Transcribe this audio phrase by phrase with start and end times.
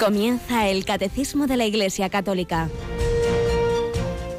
[0.00, 2.70] Comienza el Catecismo de la Iglesia Católica.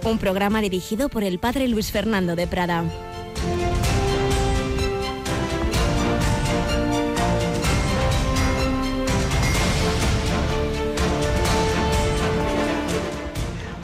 [0.04, 2.84] Un programa dirigido por el Padre Luis Fernando de Prada.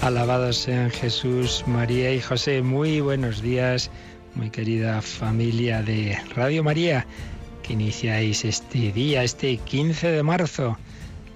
[0.02, 2.64] Alabados sean Jesús, María y José.
[2.64, 3.92] Muy buenos días,
[4.34, 7.06] muy querida familia de Radio María,
[7.62, 10.76] que iniciáis este día, este 15 de marzo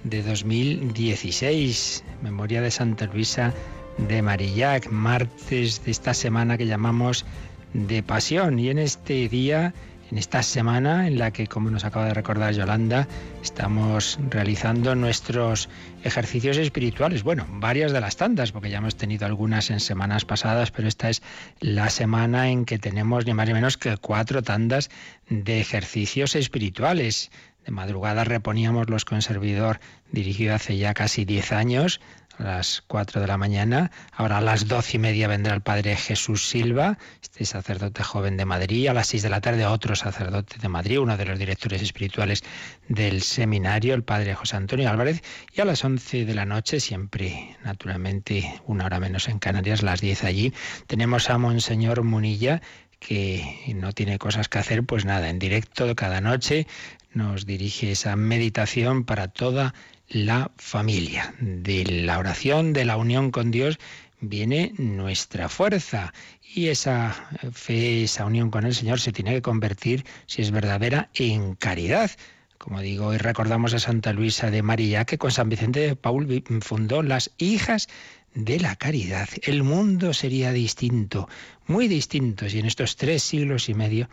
[0.04, 3.52] de 2016, memoria de Santa Luisa
[3.98, 7.24] de Marillac, martes de esta semana que llamamos
[7.72, 8.58] de pasión.
[8.58, 9.74] Y en este día,
[10.10, 13.06] en esta semana en la que, como nos acaba de recordar Yolanda,
[13.42, 15.68] estamos realizando nuestros
[16.04, 17.22] ejercicios espirituales.
[17.22, 21.10] Bueno, varias de las tantas, porque ya hemos tenido algunas en semanas pasadas, pero esta
[21.10, 21.22] es
[21.60, 24.90] la semana en que tenemos ni más ni menos que cuatro tandas
[25.28, 27.30] de ejercicios espirituales.
[27.64, 32.00] De madrugada reponíamos los con servidor dirigido hace ya casi diez años,
[32.38, 33.90] a las cuatro de la mañana.
[34.12, 38.44] Ahora a las doce y media vendrá el padre Jesús Silva, este sacerdote joven de
[38.44, 38.88] Madrid.
[38.88, 42.42] A las seis de la tarde otro sacerdote de Madrid, uno de los directores espirituales
[42.88, 45.22] del seminario, el padre José Antonio Álvarez.
[45.54, 50.00] Y a las once de la noche, siempre naturalmente una hora menos en Canarias, las
[50.00, 50.52] diez allí,
[50.86, 52.60] tenemos a Monseñor Munilla
[52.98, 56.68] que no tiene cosas que hacer, pues nada, en directo cada noche
[57.14, 59.74] nos dirige esa meditación para toda
[60.08, 61.34] la familia.
[61.40, 63.78] De la oración, de la unión con Dios,
[64.20, 66.12] viene nuestra fuerza
[66.54, 67.14] y esa
[67.52, 72.10] fe, esa unión con el Señor se tiene que convertir, si es verdadera, en caridad.
[72.58, 76.44] Como digo, hoy recordamos a Santa Luisa de María, que con San Vicente de Paul
[76.60, 77.88] fundó las hijas
[78.34, 79.28] de la caridad.
[79.42, 81.28] El mundo sería distinto,
[81.66, 84.08] muy distinto, si en estos tres siglos y medio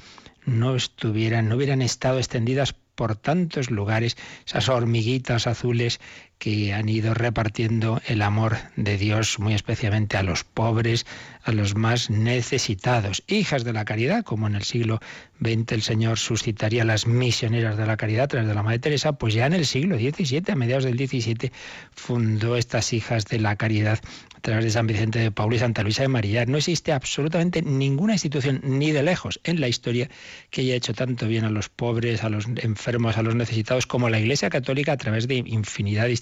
[0.46, 6.02] no estuvieran, no hubieran estado extendidas por tantos lugares, esas hormiguitas azules
[6.40, 11.06] que han ido repartiendo el amor de Dios muy especialmente a los pobres,
[11.44, 13.24] a los más necesitados.
[13.28, 15.02] Hijas de la caridad, como en el siglo
[15.42, 19.14] XX el Señor suscitaría las misioneras de la caridad a través de la Madre Teresa,
[19.14, 21.52] pues ya en el siglo XVII, a mediados del XVII,
[21.92, 24.00] fundó estas hijas de la caridad
[24.36, 26.46] a través de San Vicente de Paul y Santa Luisa de María.
[26.46, 30.10] No existe absolutamente ninguna institución, ni de lejos, en la historia
[30.50, 34.10] que haya hecho tanto bien a los pobres, a los enfermos, a los necesitados, como
[34.10, 36.14] la Iglesia Católica a través de infinidad de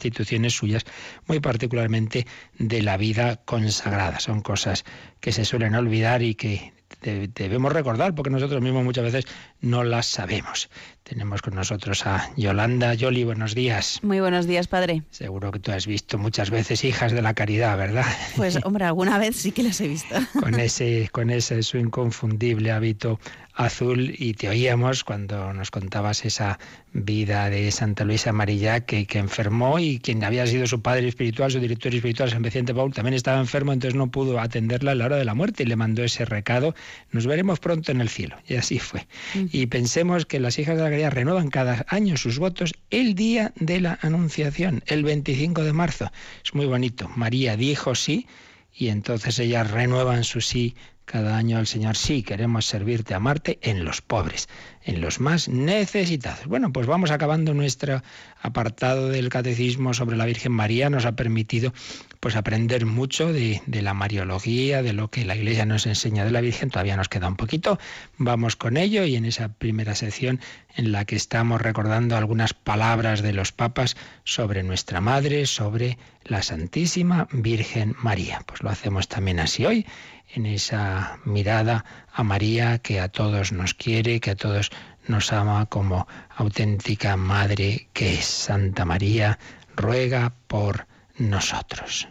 [0.50, 0.86] suyas,
[1.28, 2.26] muy particularmente
[2.58, 4.20] de la vida consagrada.
[4.20, 4.86] Son cosas
[5.20, 9.26] que se suelen olvidar y que debemos recordar porque nosotros mismos muchas veces
[9.62, 10.70] no las sabemos.
[11.08, 12.94] Tenemos con nosotros a Yolanda.
[12.94, 14.02] Yoli, buenos días.
[14.04, 15.04] Muy buenos días, padre.
[15.10, 18.06] Seguro que tú has visto muchas veces Hijas de la Caridad, ¿verdad?
[18.36, 20.16] Pues, hombre, alguna vez sí que las he visto.
[20.42, 23.22] con ese, con ese su inconfundible hábito
[23.58, 26.60] azul y te oíamos cuando nos contabas esa
[26.94, 31.52] vida de Santa Luisa Amarilla que, que, enfermó y quien había sido su padre espiritual,
[31.52, 35.06] su director espiritual, San Vicente Paul, también estaba enfermo, entonces no pudo atenderla a la
[35.06, 36.76] hora de la muerte y le mandó ese recado,
[37.12, 38.38] nos veremos pronto en el cielo.
[38.48, 39.08] Y así fue.
[39.34, 43.80] Y pensemos que las hijas de la renuevan cada año sus votos el día de
[43.82, 46.12] la Anunciación, el 25 de marzo.
[46.44, 47.10] Es muy bonito.
[47.16, 48.28] María dijo sí
[48.74, 50.76] y entonces ellas renuevan su sí
[51.08, 54.50] cada año al Señor, sí, queremos servirte, amarte en los pobres,
[54.88, 56.48] en los más necesitados.
[56.48, 58.02] Bueno, pues vamos acabando nuestro
[58.42, 60.90] apartado del catecismo sobre la Virgen María.
[60.90, 61.74] Nos ha permitido
[62.22, 66.32] pues aprender mucho de, de, la mariología, de lo que la Iglesia nos enseña de
[66.32, 66.70] la Virgen.
[66.70, 67.78] Todavía nos queda un poquito.
[68.18, 70.40] Vamos con ello y en esa primera sección
[70.76, 76.42] en la que estamos recordando algunas palabras de los papas sobre nuestra Madre, sobre la
[76.44, 78.42] Santísima Virgen María.
[78.46, 79.86] Pues lo hacemos también así hoy
[80.34, 84.72] en esa mirada a María que a todos nos quiere, que a todos
[85.08, 89.40] nos ama como auténtica Madre que es Santa María,
[89.76, 92.08] ruega por nosotros.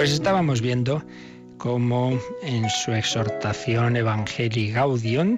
[0.00, 1.04] Pues estábamos viendo
[1.58, 5.36] cómo en su exhortación Evangelii Gaudium,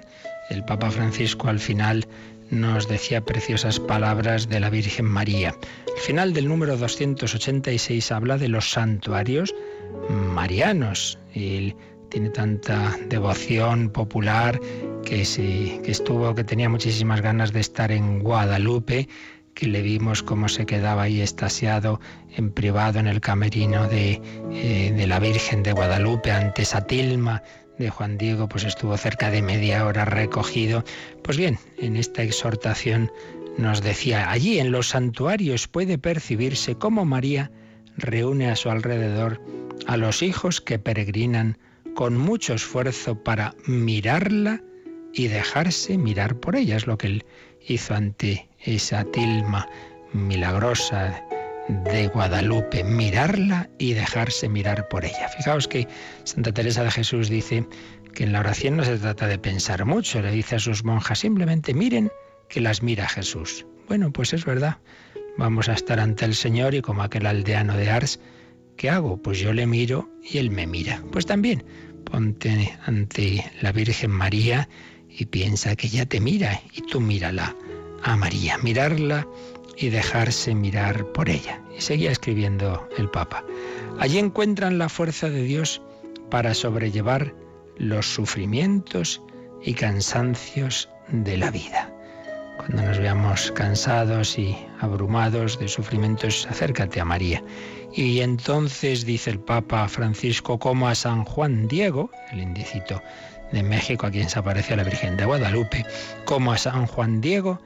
[0.51, 2.07] el Papa Francisco al final
[2.49, 5.49] nos decía preciosas palabras de la Virgen María.
[5.49, 9.53] Al final del número 286 habla de los santuarios
[10.09, 11.19] marianos.
[11.35, 11.75] Y
[12.09, 14.61] tiene tanta devoción popular
[15.03, 15.23] que,
[15.83, 19.09] que estuvo, que tenía muchísimas ganas de estar en Guadalupe
[19.53, 21.99] que le vimos cómo se quedaba ahí estasiado
[22.35, 24.21] en privado en el camerino de,
[24.51, 27.43] eh, de la Virgen de Guadalupe ante esa tilma
[27.77, 30.83] de Juan Diego pues estuvo cerca de media hora recogido.
[31.23, 33.11] Pues bien, en esta exhortación
[33.57, 37.51] nos decía, allí en los santuarios puede percibirse cómo María
[37.97, 39.41] reúne a su alrededor
[39.87, 41.57] a los hijos que peregrinan
[41.95, 44.61] con mucho esfuerzo para mirarla
[45.13, 46.77] y dejarse mirar por ella.
[46.77, 47.25] Es lo que él
[47.67, 49.67] hizo ante esa tilma
[50.13, 51.23] milagrosa
[51.67, 55.29] de Guadalupe, mirarla y dejarse mirar por ella.
[55.37, 55.87] Fijaos que
[56.23, 57.65] Santa Teresa de Jesús dice
[58.13, 61.19] que en la oración no se trata de pensar mucho, le dice a sus monjas
[61.19, 62.11] simplemente miren
[62.49, 63.65] que las mira Jesús.
[63.87, 64.77] Bueno, pues es verdad,
[65.37, 68.19] vamos a estar ante el Señor y como aquel aldeano de Ars,
[68.77, 69.17] ¿qué hago?
[69.17, 71.01] Pues yo le miro y él me mira.
[71.11, 71.63] Pues también
[72.03, 74.67] ponte ante la Virgen María
[75.09, 77.55] y piensa que ella te mira y tú mírala
[78.03, 79.27] a María, mirarla
[79.77, 81.61] y dejarse mirar por ella.
[81.75, 83.43] Y seguía escribiendo el Papa.
[83.99, 85.81] Allí encuentran la fuerza de Dios
[86.29, 87.33] para sobrellevar
[87.77, 89.21] los sufrimientos
[89.63, 91.89] y cansancios de la vida.
[92.57, 97.43] Cuando nos veamos cansados y abrumados de sufrimientos, acércate a María.
[97.93, 103.01] Y entonces dice el Papa Francisco como a San Juan Diego, el indicito
[103.51, 105.85] de México a quien se aparece a la Virgen de Guadalupe,
[106.25, 107.59] como a San Juan Diego,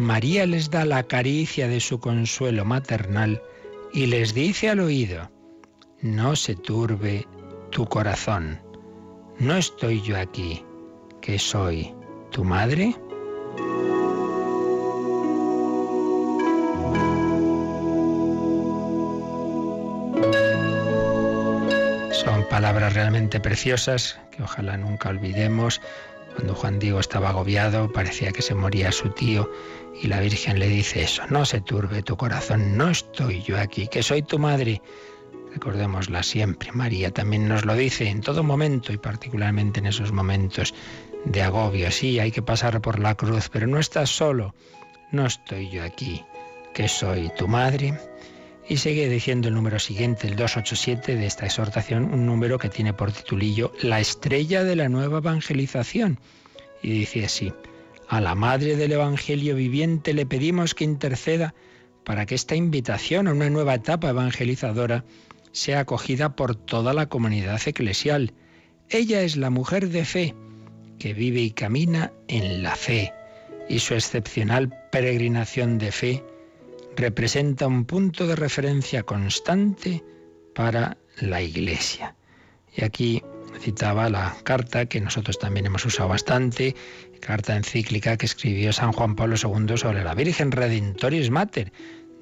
[0.00, 3.42] María les da la caricia de su consuelo maternal
[3.92, 5.30] y les dice al oído,
[6.00, 7.28] no se turbe
[7.70, 8.58] tu corazón,
[9.38, 10.64] no estoy yo aquí,
[11.20, 11.94] que soy
[12.30, 12.96] tu madre.
[22.10, 25.78] Son palabras realmente preciosas que ojalá nunca olvidemos.
[26.36, 29.50] Cuando Juan Diego estaba agobiado, parecía que se moría su tío
[29.94, 33.88] y la Virgen le dice eso, no se turbe tu corazón, no estoy yo aquí,
[33.88, 34.80] que soy tu madre.
[35.52, 40.74] Recordémosla siempre, María también nos lo dice en todo momento y particularmente en esos momentos
[41.24, 41.90] de agobio.
[41.90, 44.54] Sí, hay que pasar por la cruz, pero no estás solo,
[45.12, 46.24] no estoy yo aquí,
[46.72, 47.98] que soy tu madre.
[48.68, 52.92] Y sigue diciendo el número siguiente, el 287 de esta exhortación, un número que tiene
[52.92, 56.20] por titulillo La estrella de la nueva evangelización.
[56.80, 57.52] Y dice así,
[58.10, 61.54] a la Madre del Evangelio viviente le pedimos que interceda
[62.04, 65.04] para que esta invitación a una nueva etapa evangelizadora
[65.52, 68.34] sea acogida por toda la comunidad eclesial.
[68.88, 70.34] Ella es la mujer de fe
[70.98, 73.12] que vive y camina en la fe,
[73.68, 76.24] y su excepcional peregrinación de fe
[76.96, 80.02] representa un punto de referencia constante
[80.52, 82.16] para la Iglesia.
[82.74, 83.22] Y aquí
[83.60, 86.74] citaba la carta que nosotros también hemos usado bastante,
[87.20, 91.72] carta encíclica que escribió San Juan Pablo II sobre la Virgen Redentoris Mater,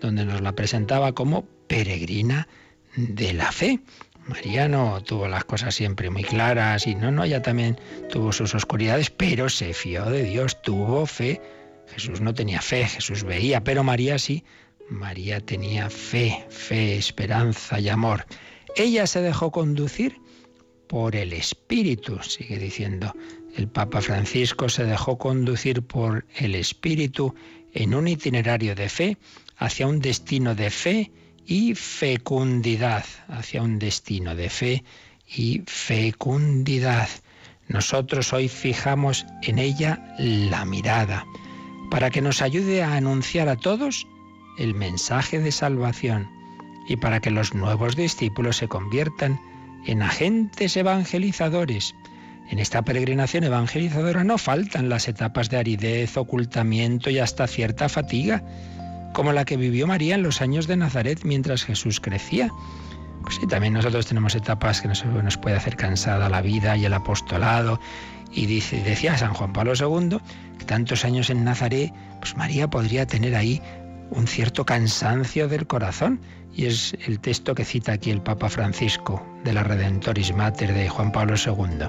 [0.00, 2.48] donde nos la presentaba como peregrina
[2.96, 3.80] de la fe.
[4.26, 7.80] María no tuvo las cosas siempre muy claras y no, no, ella también
[8.10, 11.40] tuvo sus oscuridades, pero se fió de Dios, tuvo fe.
[11.86, 14.44] Jesús no tenía fe, Jesús veía, pero María sí.
[14.90, 18.26] María tenía fe, fe, esperanza y amor.
[18.76, 20.20] Ella se dejó conducir
[20.88, 23.14] por el Espíritu, sigue diciendo
[23.56, 27.34] el Papa Francisco, se dejó conducir por el Espíritu
[27.72, 29.16] en un itinerario de fe
[29.56, 31.10] hacia un destino de fe
[31.46, 34.84] y fecundidad, hacia un destino de fe
[35.26, 37.08] y fecundidad.
[37.68, 41.26] Nosotros hoy fijamos en ella la mirada,
[41.90, 44.06] para que nos ayude a anunciar a todos
[44.58, 46.28] el mensaje de salvación
[46.88, 49.40] y para que los nuevos discípulos se conviertan
[49.86, 51.94] en agentes evangelizadores.
[52.50, 58.42] En esta peregrinación evangelizadora no faltan las etapas de aridez, ocultamiento y hasta cierta fatiga,
[59.12, 62.50] como la que vivió María en los años de Nazaret mientras Jesús crecía.
[63.22, 65.04] Pues sí, también nosotros tenemos etapas que nos,
[65.36, 67.78] puede hacer cansada la vida y el apostolado.
[68.32, 70.18] Y dice, decía San Juan Pablo II
[70.58, 73.60] que tantos años en Nazaret, pues María podría tener ahí
[74.10, 76.20] un cierto cansancio del corazón.
[76.54, 80.88] Y es el texto que cita aquí el Papa Francisco de la Redentoris Mater de
[80.88, 81.88] Juan Pablo II.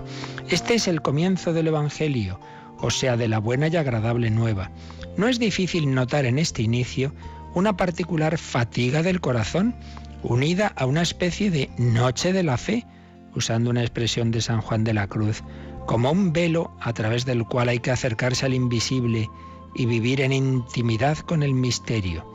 [0.49, 2.39] Este es el comienzo del Evangelio,
[2.77, 4.69] o sea, de la buena y agradable nueva.
[5.17, 7.13] No es difícil notar en este inicio
[7.55, 9.75] una particular fatiga del corazón,
[10.21, 12.85] unida a una especie de noche de la fe,
[13.35, 15.43] usando una expresión de San Juan de la Cruz,
[15.87, 19.27] como un velo a través del cual hay que acercarse al invisible
[19.75, 22.25] y vivir en intimidad con el misterio.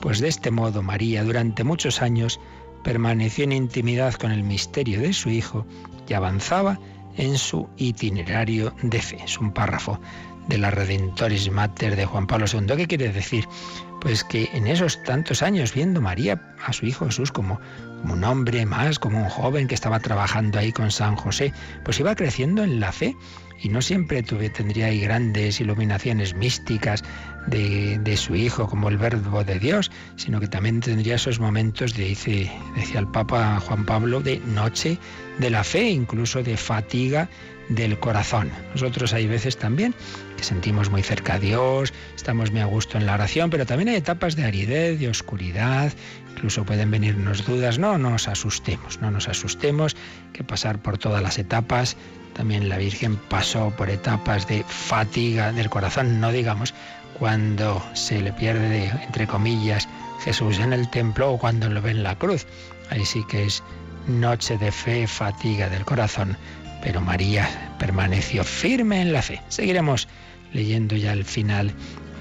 [0.00, 2.40] Pues de este modo María durante muchos años
[2.82, 5.66] permaneció en intimidad con el misterio de su Hijo
[6.08, 6.78] y avanzaba
[7.16, 9.18] en su itinerario de fe.
[9.24, 10.00] Es un párrafo
[10.48, 12.76] de la Redentoris Mater de Juan Pablo II.
[12.76, 13.46] ¿Qué quiere decir?
[14.00, 17.60] Pues que en esos tantos años, viendo María a su hijo Jesús como,
[18.00, 21.52] como un hombre más, como un joven que estaba trabajando ahí con San José,
[21.84, 23.14] pues iba creciendo en la fe
[23.62, 27.02] y no siempre tuve, tendría ahí grandes iluminaciones místicas
[27.46, 31.94] de, de, su hijo como el verbo de Dios, sino que también tendría esos momentos,
[31.94, 34.98] de, dice, decía el Papa Juan Pablo, de noche
[35.38, 37.28] de la fe, incluso de fatiga
[37.70, 38.50] del corazón.
[38.74, 39.94] Nosotros hay veces también
[40.36, 43.88] que sentimos muy cerca a Dios, estamos muy a gusto en la oración, pero también
[43.88, 45.92] hay etapas de aridez, de oscuridad,
[46.32, 47.78] incluso pueden venirnos dudas.
[47.78, 49.96] No nos asustemos, no nos asustemos,
[50.32, 51.96] que pasar por todas las etapas.
[52.34, 56.74] También la Virgen pasó por etapas de fatiga del corazón, no digamos
[57.18, 59.88] cuando se le pierde, entre comillas,
[60.24, 62.46] Jesús en el templo o cuando lo ve en la cruz.
[62.90, 63.62] Ahí sí que es
[64.06, 66.36] noche de fe, fatiga del corazón
[66.82, 69.40] pero María permaneció firme en la fe.
[69.48, 70.08] Seguiremos
[70.52, 71.72] leyendo ya el final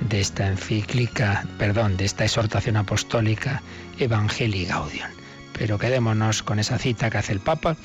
[0.10, 3.62] de esta encíclica, perdón, de esta exhortación apostólica
[4.00, 5.10] Evangelii Gaudium.
[5.58, 7.76] Pero quedémonos con esa cita que hace el Papa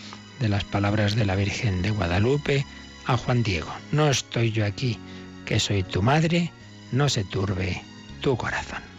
[0.41, 2.64] de las palabras de la Virgen de Guadalupe
[3.07, 3.73] a Juan Diego.
[3.93, 4.99] No estoy yo aquí,
[5.45, 6.50] que soy tu madre,
[6.93, 7.83] no se turbe
[8.21, 8.93] tu corazón.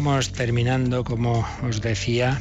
[0.00, 2.40] Vamos terminando, como os decía,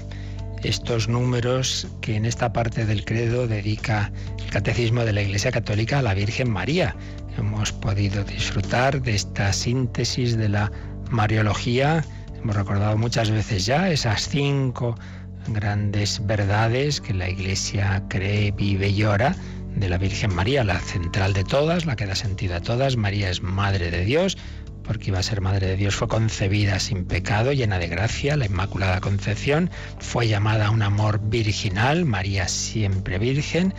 [0.61, 5.97] estos números que en esta parte del credo dedica el Catecismo de la Iglesia Católica
[5.97, 6.95] a la Virgen María.
[7.35, 10.71] Hemos podido disfrutar de esta síntesis de la
[11.09, 12.05] Mariología.
[12.39, 14.95] Hemos recordado muchas veces ya esas cinco
[15.47, 19.35] grandes verdades que la Iglesia cree, vive y ora
[19.75, 22.97] de la Virgen María, la central de todas, la que da sentido a todas.
[22.97, 24.37] María es Madre de Dios,
[24.87, 28.45] porque iba a ser Madre de Dios, fue concebida sin pecado, llena de gracia, la
[28.45, 33.73] Inmaculada Concepción, fue llamada a un amor virginal, María siempre virgen,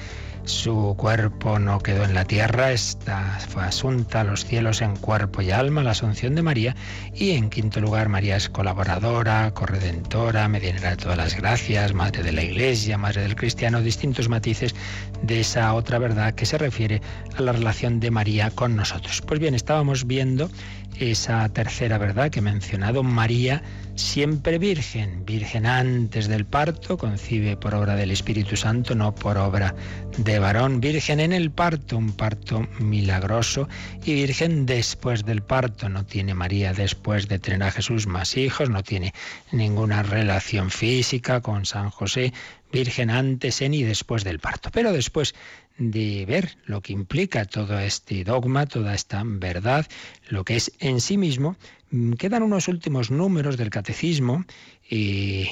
[0.48, 5.42] su cuerpo no quedó en la tierra, esta fue asunta a los cielos en cuerpo
[5.42, 6.74] y alma, la asunción de María.
[7.14, 12.32] Y en quinto lugar, María es colaboradora, corredentora, medianera de todas las gracias, madre de
[12.32, 14.74] la Iglesia, madre del cristiano, distintos matices
[15.22, 17.02] de esa otra verdad que se refiere
[17.36, 19.20] a la relación de María con nosotros.
[19.20, 20.50] Pues bien, estábamos viendo
[20.96, 23.62] esa tercera verdad que he mencionado, María
[23.94, 29.74] siempre virgen, virgen antes del parto, concibe por obra del Espíritu Santo, no por obra
[30.16, 33.68] de varón, virgen en el parto, un parto milagroso,
[34.04, 38.70] y virgen después del parto, no tiene María después de tener a Jesús más hijos,
[38.70, 39.14] no tiene
[39.52, 42.32] ninguna relación física con San José,
[42.72, 44.70] virgen antes, en y después del parto.
[44.72, 45.34] Pero después
[45.78, 49.86] de ver lo que implica todo este dogma, toda esta verdad,
[50.28, 51.56] lo que es en sí mismo,
[51.90, 54.44] mm, quedan unos últimos números del catecismo,
[54.90, 55.46] y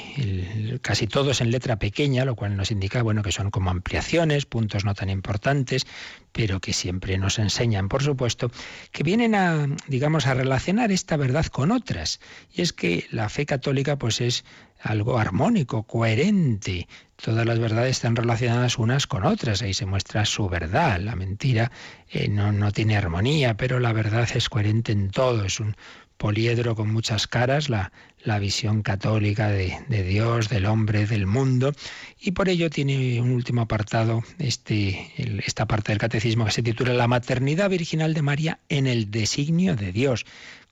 [0.81, 4.87] casi todos en letra pequeña, lo cual nos indica bueno, que son como ampliaciones, puntos
[4.87, 5.87] no tan importantes,
[6.33, 8.51] pero que siempre nos enseñan, por supuesto,
[8.93, 12.19] que vienen a, digamos, a relacionar esta verdad con otras.
[12.55, 14.45] Y es que la fe católica pues es
[14.81, 16.89] algo armónico, coherente.
[17.17, 21.01] Todas las verdades están relacionadas unas con otras, ahí se muestra su verdad.
[21.01, 21.73] La mentira
[22.11, 25.77] eh, no, no tiene armonía, pero la verdad es coherente en todo, es un
[26.17, 27.93] poliedro con muchas caras, la,
[28.25, 31.73] la visión católica de, de, Dios, del hombre, del mundo,
[32.21, 35.13] y por ello tiene un último apartado, este,
[35.47, 39.77] esta parte del catecismo que se titula La maternidad virginal de María en el designio
[39.77, 40.25] de Dios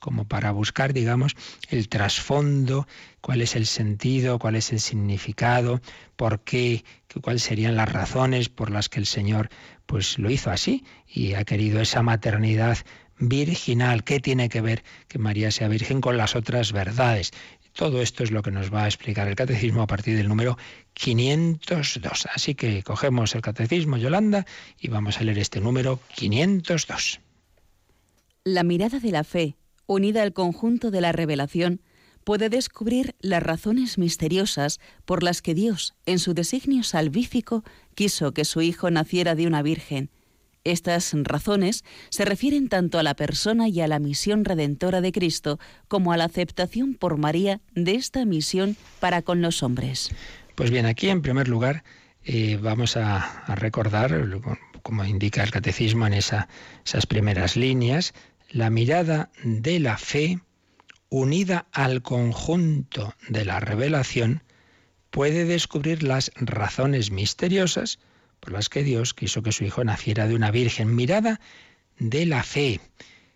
[0.04, 1.34] como para buscar, digamos,
[1.70, 2.86] el trasfondo,
[3.22, 5.80] cuál es el sentido, cuál es el significado,
[6.16, 6.84] por qué,
[7.22, 9.48] cuáles serían las razones por las que el Señor
[9.86, 12.76] pues lo hizo así y ha querido esa maternidad
[13.18, 14.04] virginal.
[14.04, 17.30] ¿Qué tiene que ver que María sea virgen con las otras verdades?
[17.72, 20.58] Todo esto es lo que nos va a explicar el catecismo a partir del número
[20.92, 22.28] 502.
[22.30, 24.44] Así que cogemos el catecismo, Yolanda,
[24.78, 27.20] y vamos a leer este número 502.
[28.44, 29.56] La mirada de la fe
[29.86, 31.80] unida al conjunto de la revelación,
[32.24, 37.62] puede descubrir las razones misteriosas por las que Dios, en su designio salvífico,
[37.94, 40.10] quiso que su Hijo naciera de una virgen,
[40.66, 45.58] Estas razones se refieren tanto a la persona y a la misión redentora de Cristo
[45.88, 50.10] como a la aceptación por María de esta misión para con los hombres.
[50.54, 51.84] Pues bien, aquí en primer lugar
[52.24, 54.18] eh, vamos a, recordar,
[54.82, 56.46] como indica el catecismo en esas
[57.06, 58.14] primeras líneas,
[58.54, 60.38] la mirada de la fe
[61.08, 64.44] unida al conjunto de la revelación
[65.10, 67.98] puede descubrir las razones misteriosas
[68.38, 70.94] por las que Dios quiso que su Hijo naciera de una virgen.
[70.94, 71.40] Mirada
[71.98, 72.80] de la fe,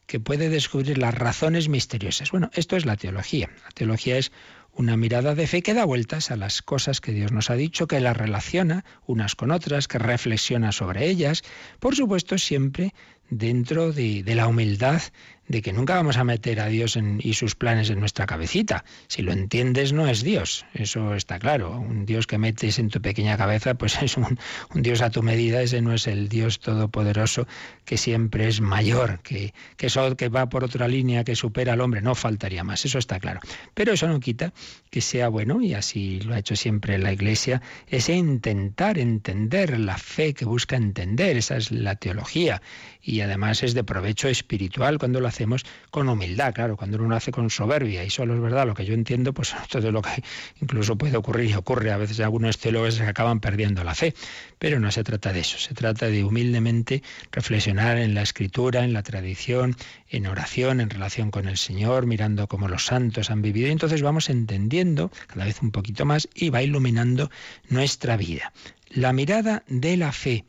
[0.07, 2.31] que puede descubrir las razones misteriosas.
[2.31, 3.51] Bueno, esto es la teología.
[3.65, 4.31] La teología es
[4.73, 7.89] una mirada de fe que da vueltas a las cosas que Dios nos ha dicho,
[7.89, 11.43] que las relaciona unas con otras, que reflexiona sobre ellas,
[11.81, 12.95] por supuesto siempre
[13.31, 15.03] dentro de, la humildad
[15.49, 18.85] de que nunca vamos a meter a Dios y sus planes en nuestra cabecita.
[19.07, 21.79] Si lo entiendes, no es Dios, eso está claro.
[21.79, 24.39] Un Dios que metes en tu pequeña cabeza, pues es un,
[24.75, 27.47] Dios a tu medida, ese no es el Dios todopoderoso
[27.85, 31.81] que siempre es mayor, que, que eso que va por otra línea, que supera al
[31.81, 33.41] hombre, no faltaría más, eso está claro.
[33.75, 34.53] Pero eso no quita
[34.91, 39.97] que sea bueno, y así lo ha hecho siempre la Iglesia, ese intentar entender la
[39.97, 42.61] fe que busca entender, esa es la teología,
[43.03, 44.99] y además es de provecho espiritual.
[44.99, 48.41] Cuando lo hacemos con humildad, claro, cuando uno lo hace con soberbia y solo es
[48.41, 50.23] verdad lo que yo entiendo, pues todo lo que
[50.61, 54.15] incluso puede ocurrir y ocurre a veces algunos teólogos acaban perdiendo la fe,
[54.59, 58.93] pero no se trata de eso, se trata de humildemente reflexionar en la escritura, en
[58.93, 59.77] la tradición,
[60.11, 64.03] en oración, en relación con el Señor, mirando cómo los santos han vivido y entonces
[64.03, 67.31] vamos entendiendo cada vez un poquito más y va iluminando
[67.69, 68.53] nuestra vida.
[68.91, 70.45] La mirada de la fe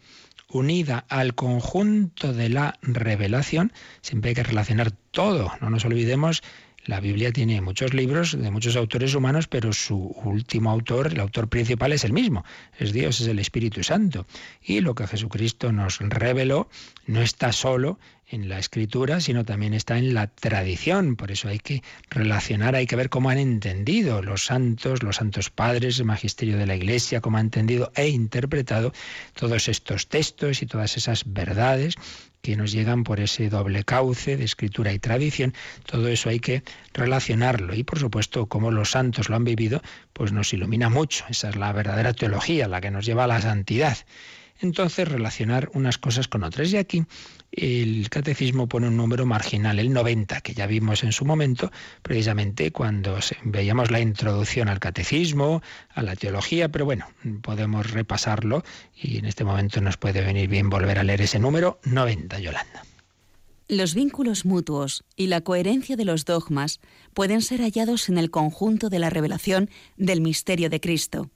[0.50, 6.42] unida al conjunto de la revelación, siempre hay que relacionar todo, no nos olvidemos
[6.90, 11.48] la Biblia tiene muchos libros de muchos autores humanos, pero su último autor, el autor
[11.48, 12.44] principal, es el mismo.
[12.80, 14.26] Es Dios, es el Espíritu Santo.
[14.64, 16.68] Y lo que Jesucristo nos reveló
[17.06, 21.16] no está solo en la escritura, sino también está en la tradición.
[21.16, 25.50] Por eso hay que relacionar, hay que ver cómo han entendido los santos, los santos
[25.50, 28.94] padres, el magisterio de la Iglesia, cómo han entendido e interpretado
[29.34, 31.96] todos estos textos y todas esas verdades
[32.42, 35.54] que nos llegan por ese doble cauce de escritura y tradición,
[35.86, 37.76] todo eso hay que relacionarlo.
[37.76, 39.82] Y por supuesto, como los santos lo han vivido,
[40.14, 41.26] pues nos ilumina mucho.
[41.30, 43.98] Esa es la verdadera teología, la que nos lleva a la santidad
[44.62, 46.72] entonces relacionar unas cosas con otras.
[46.72, 47.06] Y aquí
[47.52, 52.72] el catecismo pone un número marginal, el 90, que ya vimos en su momento, precisamente
[52.72, 57.08] cuando veíamos la introducción al catecismo, a la teología, pero bueno,
[57.42, 58.64] podemos repasarlo
[58.96, 62.84] y en este momento nos puede venir bien volver a leer ese número 90, Yolanda.
[63.68, 66.80] Los vínculos mutuos y la coherencia de los dogmas
[67.14, 71.30] pueden ser hallados en el conjunto de la revelación del misterio de Cristo.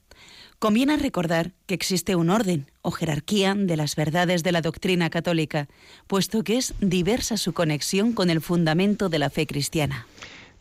[0.58, 5.68] Conviene recordar que existe un orden o jerarquía de las verdades de la doctrina católica,
[6.06, 10.06] puesto que es diversa su conexión con el fundamento de la fe cristiana.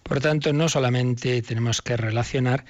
[0.03, 2.65] Por tanto, no solamente tenemos que relacionar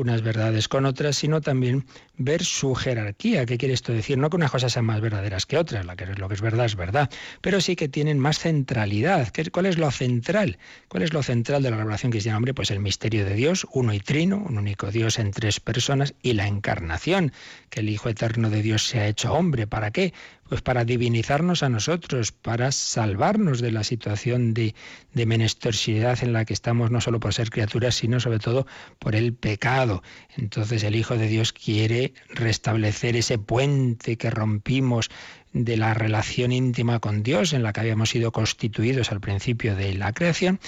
[0.00, 1.84] unas verdades con otras, sino también
[2.16, 3.46] ver su jerarquía.
[3.46, 4.18] ¿Qué quiere esto decir?
[4.18, 6.66] No que unas cosas sean más verdaderas que otras, la que lo que es verdad
[6.66, 9.32] es verdad, pero sí que tienen más centralidad.
[9.52, 10.58] ¿Cuál es lo central?
[10.88, 12.36] ¿Cuál es lo central de la revelación cristiana?
[12.38, 16.14] Hombre, pues el misterio de Dios, uno y trino, un único Dios en tres personas,
[16.22, 17.32] y la encarnación,
[17.70, 19.66] que el Hijo Eterno de Dios se ha hecho hombre.
[19.66, 20.12] ¿Para qué?
[20.48, 24.74] Pues para divinizarnos a nosotros, para salvarnos de la situación de,
[25.12, 28.66] de en la que estamos, no solo por ser criaturas, sino sobre todo
[28.98, 30.02] por el pecado.
[30.36, 35.10] Entonces el Hijo de Dios quiere restablecer ese puente que rompimos
[35.52, 39.94] de la relación íntima con Dios en la que habíamos sido constituidos al principio de
[39.94, 40.60] la creación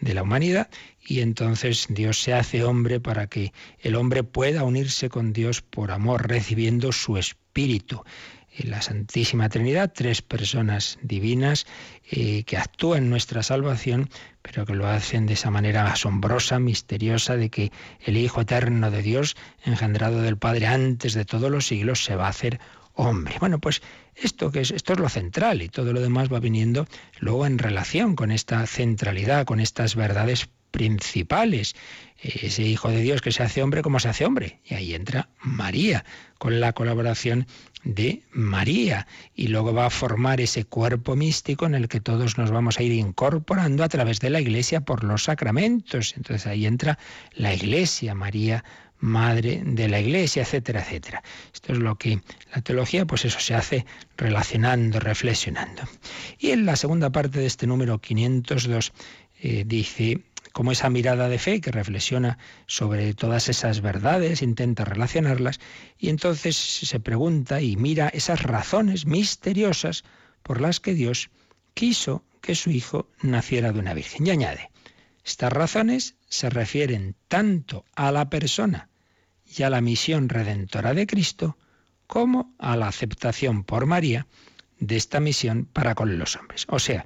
[0.00, 0.68] de la humanidad
[1.06, 5.90] y entonces Dios se hace hombre para que el hombre pueda unirse con Dios por
[5.90, 8.02] amor recibiendo su espíritu
[8.58, 11.66] la Santísima Trinidad, tres personas divinas
[12.10, 14.08] eh, que actúan en nuestra salvación,
[14.42, 19.02] pero que lo hacen de esa manera asombrosa, misteriosa, de que el Hijo Eterno de
[19.02, 22.60] Dios, engendrado del Padre antes de todos los siglos, se va a hacer
[22.94, 23.36] hombre.
[23.38, 23.82] Bueno, pues
[24.14, 26.86] esto que es, esto es lo central y todo lo demás va viniendo
[27.18, 31.74] luego en relación con esta centralidad, con estas verdades principales.
[32.20, 34.60] Ese Hijo de Dios que se hace hombre, como se hace hombre?
[34.64, 36.04] Y ahí entra María,
[36.38, 37.46] con la colaboración
[37.86, 42.50] de María y luego va a formar ese cuerpo místico en el que todos nos
[42.50, 46.14] vamos a ir incorporando a través de la iglesia por los sacramentos.
[46.16, 46.98] Entonces ahí entra
[47.34, 48.64] la iglesia, María
[48.98, 51.22] madre de la iglesia, etcétera, etcétera.
[51.52, 52.20] Esto es lo que
[52.54, 55.82] la teología, pues eso se hace relacionando, reflexionando.
[56.38, 58.92] Y en la segunda parte de este número 502
[59.42, 60.22] eh, dice
[60.56, 65.60] como esa mirada de fe que reflexiona sobre todas esas verdades, intenta relacionarlas
[65.98, 70.02] y entonces se pregunta y mira esas razones misteriosas
[70.42, 71.28] por las que Dios
[71.74, 74.26] quiso que su Hijo naciera de una virgen.
[74.26, 74.70] Y añade,
[75.26, 78.88] estas razones se refieren tanto a la persona
[79.44, 81.58] y a la misión redentora de Cristo,
[82.06, 84.26] como a la aceptación por María
[84.80, 86.64] de esta misión para con los hombres.
[86.70, 87.04] O sea,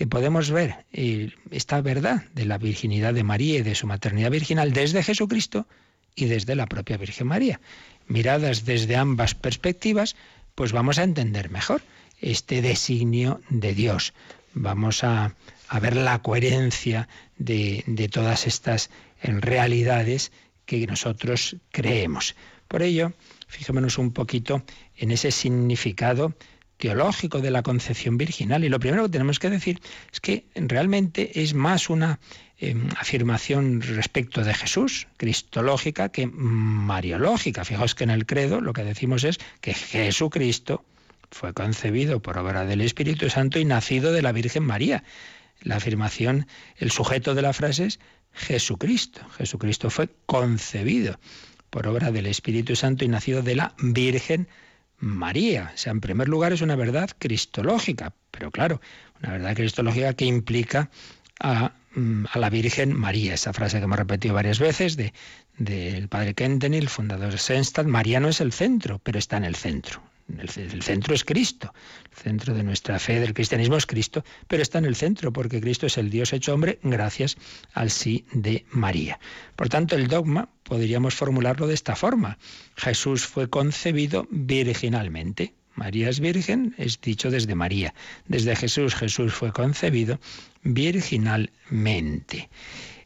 [0.00, 4.30] que podemos ver eh, esta verdad de la virginidad de María y de su maternidad
[4.30, 5.66] virginal desde Jesucristo
[6.14, 7.60] y desde la propia Virgen María.
[8.06, 10.16] Miradas desde ambas perspectivas,
[10.54, 11.82] pues vamos a entender mejor
[12.18, 14.14] este designio de Dios.
[14.54, 15.34] Vamos a,
[15.82, 18.88] ver la coherencia de, de todas estas
[19.22, 20.32] realidades
[20.64, 22.36] que nosotros creemos.
[22.68, 23.12] Por ello,
[23.48, 24.62] fijémonos un poquito
[24.96, 26.34] en ese significado
[26.80, 28.64] teológico de la concepción virginal.
[28.64, 29.80] Y lo primero que tenemos que decir
[30.12, 32.18] es que realmente es más una
[32.58, 37.64] em, afirmación respecto de Jesús, cristológica, que mariológica.
[37.64, 40.84] Fijaos que en el credo lo que decimos es que Jesucristo
[41.30, 45.04] fue concebido por obra del Espíritu Santo y nacido de la Virgen María.
[45.62, 46.46] La afirmación,
[46.78, 48.00] el sujeto de la frase es
[48.32, 49.20] Jesucristo.
[49.36, 51.20] Jesucristo fue concebido
[51.68, 54.69] por obra del Espíritu Santo y nacido de la Virgen María.
[55.74, 58.80] O sea, en primer lugar es una verdad cristológica, pero claro,
[59.22, 60.90] una verdad cristológica que implica
[61.40, 63.34] a, mm, la Virgen María.
[63.34, 65.12] Esa frase que hemos repetido varias veces de
[65.58, 69.44] del padre Kentenny, el fundador de Senstad, María no es el centro, pero está en
[69.44, 70.02] el centro.
[70.38, 71.72] El, centro es Cristo.
[72.10, 75.60] El centro de nuestra fe, del cristianismo es Cristo, pero está en el centro porque
[75.60, 77.36] Cristo es el Dios hecho hombre gracias
[77.72, 79.18] al sí de María.
[79.56, 82.38] Por tanto, el dogma podríamos formularlo de esta forma.
[82.76, 85.54] Jesús fue concebido virginalmente.
[85.74, 87.94] María es virgen, es dicho desde María.
[88.26, 90.20] Desde Jesús, Jesús fue concebido
[90.62, 92.50] virginalmente.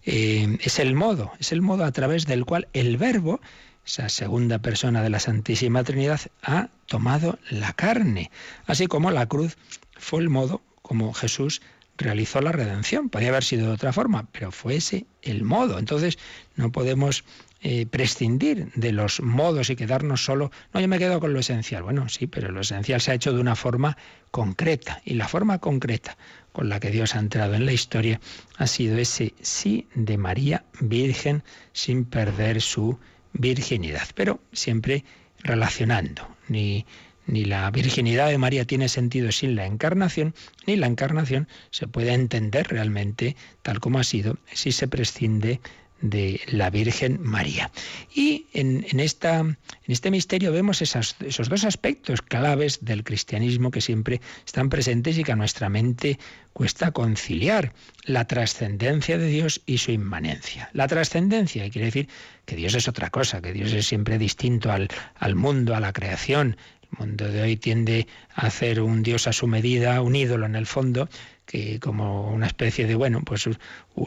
[0.07, 3.41] Eh, es el modo, es el modo a través del cual el verbo
[3.87, 8.31] esa segunda persona de la Santísima Trinidad, ha tomado la carne,
[8.67, 9.57] así como la cruz
[9.97, 11.63] fue el modo como Jesús
[11.97, 13.09] realizó la redención.
[13.09, 15.79] Podría haber sido de otra forma, pero fue ese el modo.
[15.79, 16.19] Entonces
[16.57, 17.25] no podemos
[17.63, 20.51] eh, prescindir de los modos y quedarnos solo.
[20.73, 21.83] No, yo me quedo con lo esencial.
[21.83, 23.97] Bueno, sí, pero lo esencial se ha hecho de una forma
[24.31, 25.01] concreta.
[25.05, 26.17] Y la forma concreta
[26.53, 28.21] con la que Dios ha entrado en la historia
[28.59, 31.43] ha sido ese sí de María Virgen
[31.73, 32.99] sin perder su
[33.35, 35.05] virginidad, pero siempre
[35.43, 36.27] relacionando.
[36.49, 36.87] Ni,
[37.27, 40.35] ni la virginidad de María tiene sentido sin la encarnación,
[40.67, 45.61] ni la encarnación se puede entender realmente tal como ha sido si se prescinde
[46.05, 47.71] de la Virgen María.
[48.15, 49.57] Y en, esta, en
[49.89, 51.17] este misterio vemos esos
[51.49, 56.19] dos aspectos claves del cristianismo que siempre están presentes y que a nuestra mente
[56.53, 57.73] cuesta conciliar,
[58.05, 60.69] la trascendencia de Dios y su inmanencia.
[60.75, 62.09] La trascendencia quiere decir
[62.45, 65.95] que Dios es otra cosa, que Dios es siempre distinto al, al mundo, a la
[65.95, 66.59] creación.
[66.93, 70.55] El mundo de hoy tiende a hacer un Dios a su medida, un ídolo en
[70.55, 71.09] el fondo,
[71.47, 73.49] que como una especie de, bueno, pues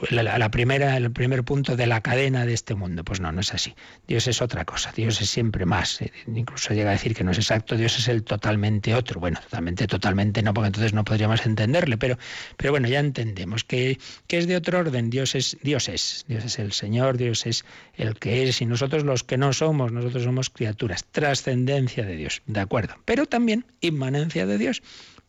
[0.09, 3.03] la, primera, el primer punto de la cadena de este mundo.
[3.03, 3.75] Pues no, no es así.
[4.07, 6.01] Dios es otra cosa, Dios es siempre más.
[6.01, 9.19] Eh, incluso llega a decir que no es exacto, Dios es el totalmente otro.
[9.19, 12.17] Bueno, totalmente, totalmente no, porque entonces no podríamos entenderle, pero,
[12.57, 15.09] pero bueno, ya entendemos que, que es de otro orden.
[15.09, 19.03] Dios es, Dios es, Dios es el Señor, Dios es el que es, y nosotros
[19.03, 24.45] los que no somos, nosotros somos criaturas, trascendencia de Dios, de acuerdo, pero también inmanencia
[24.45, 24.81] de Dios,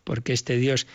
[0.04, 0.86] porque este Dios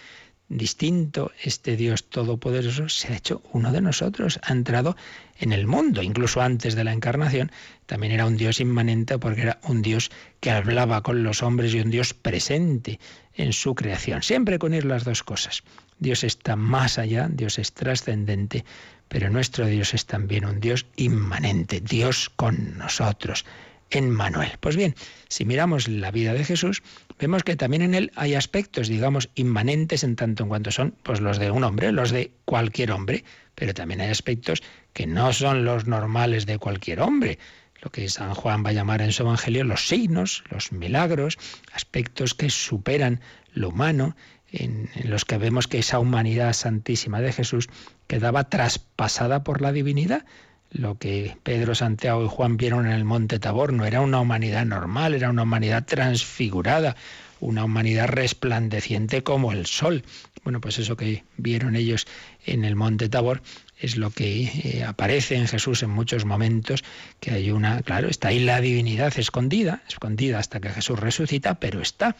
[0.49, 4.95] distinto, este Dios todopoderoso se ha hecho uno de nosotros, ha entrado
[5.37, 7.51] en el mundo, incluso antes de la encarnación,
[7.85, 11.79] también era un Dios inmanente porque era un Dios que hablaba con los hombres y
[11.79, 12.99] un Dios presente
[13.33, 15.63] en su creación, siempre con ir las dos cosas.
[15.99, 18.65] Dios está más allá, Dios es trascendente,
[19.07, 23.45] pero nuestro Dios es también un Dios inmanente, Dios con nosotros
[23.89, 24.51] en Manuel.
[24.59, 24.95] Pues bien,
[25.27, 26.81] si miramos la vida de Jesús,
[27.19, 31.21] vemos que también en él hay aspectos, digamos, inmanentes en tanto en cuanto son pues
[31.21, 33.23] los de un hombre, los de cualquier hombre,
[33.55, 37.39] pero también hay aspectos que no son los normales de cualquier hombre,
[37.81, 41.37] lo que San Juan va a llamar en su evangelio los signos, los milagros,
[41.73, 43.19] aspectos que superan
[43.53, 44.15] lo humano,
[44.51, 47.69] en, en, los que vemos que esa humanidad santísima de Jesús
[48.07, 50.25] quedaba traspasada por la divinidad
[50.73, 54.65] lo que Pedro, Santiago y Juan vieron en el monte Tabor no era una humanidad
[54.65, 56.95] normal, era una humanidad transfigurada,
[57.39, 60.03] una humanidad resplandeciente como el sol.
[60.43, 62.07] Bueno, pues eso que vieron ellos
[62.45, 63.43] en el monte Tabor
[63.79, 66.83] es lo que eh, aparece en Jesús en muchos momentos,
[67.19, 71.81] que hay una, claro, está ahí la divinidad escondida, escondida hasta que Jesús resucita, pero
[71.81, 72.15] está.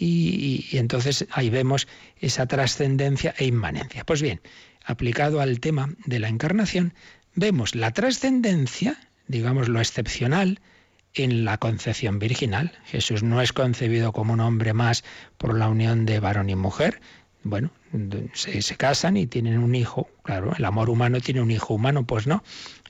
[0.00, 1.88] y entonces ahí vemos
[2.20, 4.04] esa trascendencia e inmanencia.
[4.04, 4.40] Pues bien,
[4.88, 6.94] aplicado al tema de la encarnación,
[7.38, 8.98] vemos la trascendencia,
[9.28, 10.60] digamos lo excepcional,
[11.14, 12.72] en la concepción virginal.
[12.84, 15.04] Jesús no es concebido como un hombre más
[15.36, 17.00] por la unión de varón y mujer.
[17.44, 17.70] Bueno,
[18.34, 20.08] se, se casan y tienen un hijo.
[20.24, 22.42] Claro, el amor humano tiene un hijo humano, pues no.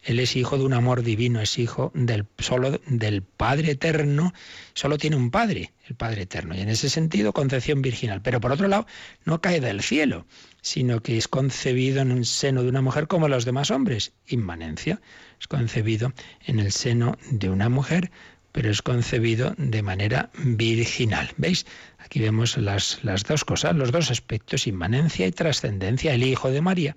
[0.03, 4.33] Él es hijo de un amor divino, es hijo del solo del Padre eterno,
[4.75, 6.55] solo tiene un padre, el Padre eterno.
[6.55, 8.23] Y en ese sentido, concepción virginal.
[8.23, 8.87] Pero por otro lado,
[9.25, 10.27] no cae del cielo,
[10.61, 15.01] sino que es concebido en el seno de una mujer como los demás hombres, inmanencia.
[15.41, 16.13] Es concebido
[16.47, 18.11] en el seno de una mujer,
[18.53, 21.31] pero es concebido de manera virginal.
[21.37, 21.67] ¿Veis?
[21.99, 26.15] Aquí vemos las, las dos cosas, los dos aspectos, inmanencia y trascendencia.
[26.15, 26.97] El Hijo de María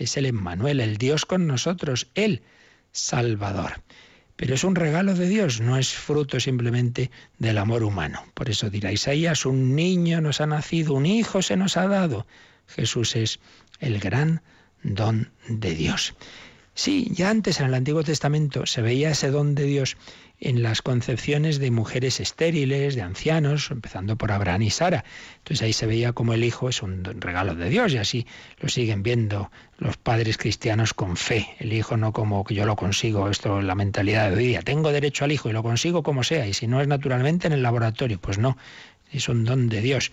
[0.00, 2.42] es el Emmanuel, el Dios con nosotros, el
[2.90, 3.82] Salvador.
[4.36, 8.24] Pero es un regalo de Dios, no es fruto simplemente del amor humano.
[8.32, 12.26] Por eso dirá Isaías, un niño nos ha nacido, un hijo se nos ha dado.
[12.66, 13.40] Jesús es
[13.80, 14.40] el gran
[14.82, 16.14] don de Dios.
[16.72, 19.98] Sí, ya antes en el Antiguo Testamento se veía ese don de Dios
[20.40, 25.04] en las concepciones de mujeres estériles, de ancianos, empezando por Abraham y Sara.
[25.38, 28.26] Entonces ahí se veía como el hijo es un regalo de Dios y así
[28.58, 31.48] lo siguen viendo los padres cristianos con fe.
[31.58, 34.62] El hijo no como que yo lo consigo, esto es la mentalidad de hoy día.
[34.62, 37.52] Tengo derecho al hijo y lo consigo como sea, y si no es naturalmente en
[37.52, 38.56] el laboratorio, pues no,
[39.12, 40.10] es un don de Dios.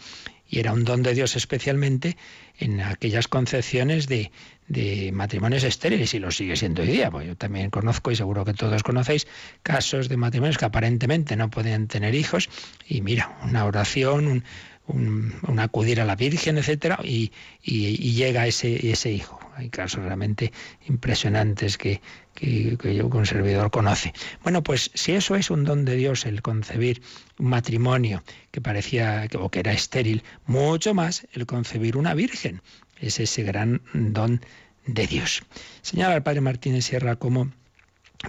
[0.49, 2.15] Y era un don de Dios especialmente
[2.57, 4.31] en aquellas concepciones de,
[4.67, 7.09] de matrimonios estériles y lo sigue siendo hoy día.
[7.09, 9.27] Pues yo también conozco y seguro que todos conocéis
[9.63, 12.49] casos de matrimonios que aparentemente no podían tener hijos
[12.87, 14.43] y mira, una oración,
[14.87, 17.31] un, acudir a la Virgen, etcétera, y,
[17.63, 19.39] llega ese, ese hijo.
[19.55, 20.53] Hay casos realmente
[20.87, 22.01] impresionantes que,
[22.33, 24.13] que, que yo, un servidor, conoce.
[24.43, 27.01] Bueno, pues si eso es un don de Dios, el concebir
[27.37, 32.61] un matrimonio que parecía o que era estéril, mucho más el concebir una virgen
[32.99, 34.41] es ese gran don
[34.85, 35.43] de Dios.
[35.81, 37.51] Señala el padre Martínez Sierra cómo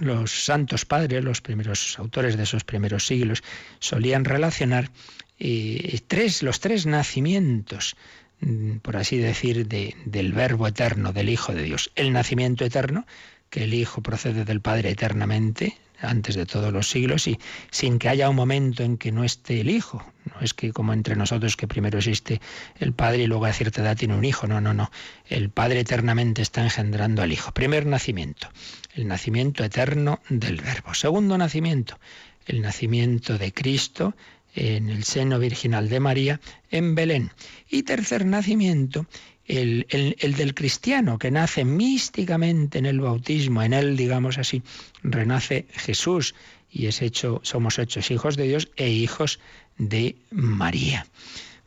[0.01, 3.43] los santos padres, los primeros autores de esos primeros siglos,
[3.79, 4.91] solían relacionar
[5.39, 7.95] eh, tres, los tres nacimientos,
[8.41, 11.91] mm, por así decir, del Verbo eterno, del Hijo de Dios.
[11.95, 13.07] El nacimiento eterno,
[13.49, 17.39] que el Hijo procede del Padre eternamente, antes de todos los siglos y
[17.71, 20.03] sin que haya un momento en que no esté el Hijo.
[20.25, 22.41] No es que como entre nosotros que primero existe
[22.79, 24.47] el Padre y luego a cierta edad tiene un Hijo.
[24.47, 24.91] No, no, no.
[25.27, 27.51] El Padre eternamente está engendrando al Hijo.
[27.51, 28.49] Primer nacimiento,
[28.93, 30.93] el nacimiento eterno del Verbo.
[30.93, 31.99] Segundo nacimiento,
[32.45, 34.15] el nacimiento de Cristo
[34.55, 36.39] en el seno virginal de María
[36.71, 37.31] en Belén.
[37.69, 39.05] Y tercer nacimiento,
[39.49, 44.61] el, del cristiano que nace místicamente en el bautismo, en él, digamos así,
[45.01, 46.35] renace Jesús
[46.71, 49.39] y es hecho, somos hechos hijos de Dios e hijos
[49.77, 51.07] de María.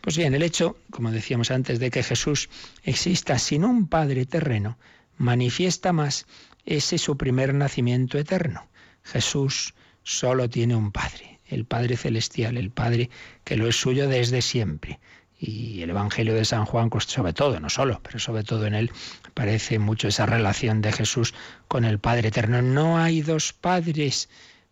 [0.01, 2.49] Pues bien, el hecho, como decíamos antes, de que Jesús
[2.85, 4.79] exista sin un Padre terreno,
[5.19, 6.27] manifiesta más
[6.65, 8.67] ese su primer nacimiento eterno.
[9.03, 13.11] Jesús solo tiene un Padre, el Padre Celestial, el Padre
[13.43, 15.01] que lo es suyo desde siempre.
[15.45, 18.75] Y el Evangelio de San Juan, pues, sobre todo, no solo, pero sobre todo en
[18.75, 18.93] él,
[19.35, 21.35] parece mucho esa relación de Jesús
[21.67, 22.63] con el Padre Eterno.
[22.63, 24.29] No hay dos padres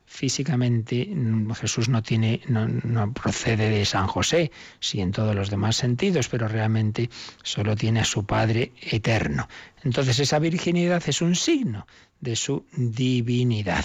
[0.07, 1.09] físicamente
[1.55, 6.49] Jesús no tiene no, procede de San José, sí en todos los demás sentidos, pero
[6.49, 7.11] realmente
[7.45, 9.49] solo tiene a su Padre eterno.
[9.85, 11.87] Entonces esa virginidad es un signo
[12.21, 13.85] de su divinidad.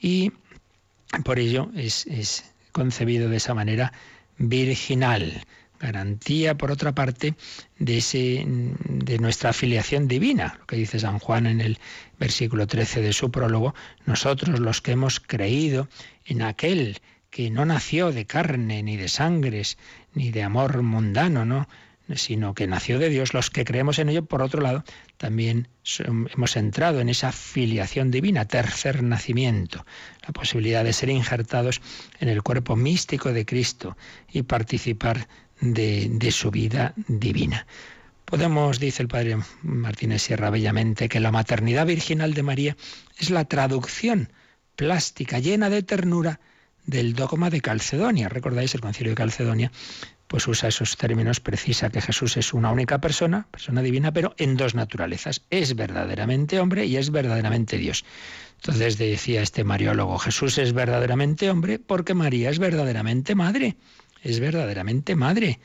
[0.00, 0.32] Y
[1.22, 3.92] por ello es, es concebido de esa manera
[4.38, 5.44] virginal
[5.80, 7.34] garantía, por otra parte,
[7.78, 11.78] de, ese, de nuestra afiliación divina, lo que dice San Juan en el
[12.18, 15.88] versículo 13 de su prólogo, nosotros los que hemos creído
[16.24, 19.76] en aquel que no nació de carne, ni de sangres,
[20.14, 21.68] ni de amor mundano, ¿no?
[22.14, 24.84] sino que nació de Dios, los que creemos en ello, por otro lado,
[25.16, 25.68] también
[26.34, 29.84] hemos entrado en esa filiación divina, tercer nacimiento,
[30.22, 31.80] la posibilidad de ser injertados
[32.20, 33.96] en el cuerpo místico de Cristo
[34.32, 35.26] y participar
[35.60, 37.66] de, su vida divina.
[38.24, 42.76] Podemos, dice el padre Martínez Sierra bellamente, que la maternidad virginal de María
[43.18, 44.32] es la traducción
[44.74, 46.40] plástica llena de ternura
[46.84, 48.28] del dogma de Calcedonia.
[48.28, 49.72] ¿Recordáis el concilio de Calcedonia?
[50.26, 54.56] Pues usa esos términos, precisa que Jesús es una única persona, persona divina, pero en
[54.56, 55.42] dos naturalezas.
[55.50, 58.04] Es verdaderamente hombre y es verdaderamente Dios.
[58.56, 63.76] Entonces decía este mariólogo, Jesús es verdaderamente hombre porque María es verdaderamente madre
[64.26, 65.60] es verdaderamente madre.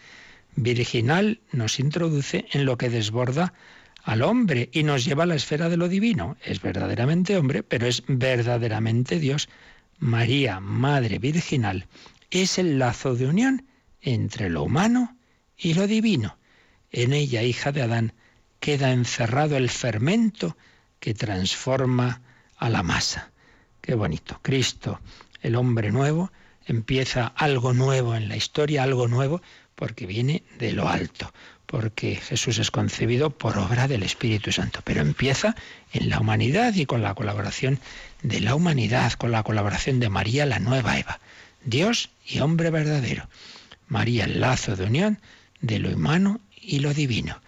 [0.56, 3.54] Virginal nos introduce en lo que desborda
[4.04, 6.38] al hombre y nos lleva a la esfera de lo divino.
[6.43, 9.50] Es verdaderamente hombre, pero es verdaderamente Dios.
[10.00, 11.88] María, Madre Virginal,
[12.30, 13.65] es el lazo de unión
[14.02, 15.17] entre lo humano
[15.58, 16.38] y lo divino.
[16.91, 18.13] En ella, hija de Adán,
[18.60, 20.56] queda encerrado el fermento
[21.00, 22.21] que transforma
[22.58, 23.32] a la masa.
[23.82, 24.39] Qué bonito.
[24.41, 25.00] Cristo
[25.41, 26.32] el hombre nuevo,
[26.65, 29.41] empieza algo nuevo en la historia, algo nuevo,
[29.76, 31.34] porque viene de lo alto,
[31.65, 35.56] porque Jesús es concebido por obra del Espíritu Santo, pero empieza
[35.93, 37.80] en la humanidad y con la colaboración
[38.21, 41.19] de la humanidad, con la colaboración de María, la nueva Eva,
[41.63, 43.28] Dios y hombre verdadero.
[43.88, 45.19] María, el lazo de unión
[45.62, 47.41] de lo humano y lo divino.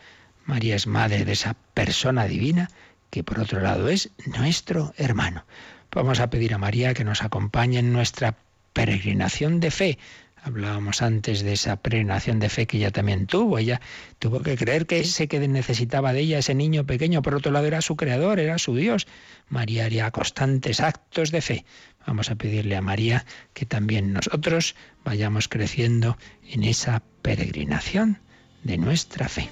[0.46, 2.70] María es madre de esa persona divina
[3.10, 5.46] que por otro lado es nuestro hermano.
[5.92, 8.36] Vamos a pedir a María que nos acompañe en nuestra
[8.74, 9.98] peregrinación de fe.
[10.46, 13.60] Hablábamos antes de esa peregrinación de fe que ella también tuvo.
[13.60, 13.80] Ella
[14.20, 17.66] tuvo que creer que ese que necesitaba de ella, ese niño pequeño, por otro lado
[17.66, 19.08] era su creador, era su Dios.
[19.48, 21.66] María haría constantes actos de fe.
[22.06, 26.18] Vamos a pedirle a María que también nosotros vayamos creciendo
[26.50, 28.20] en esa peregrinación
[28.64, 29.50] de nuestra fe.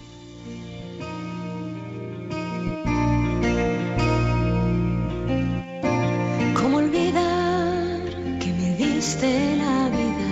[9.27, 10.31] La vida?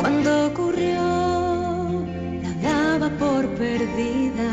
[0.00, 2.04] Cuando ocurrió,
[2.42, 4.50] la daba por perdida.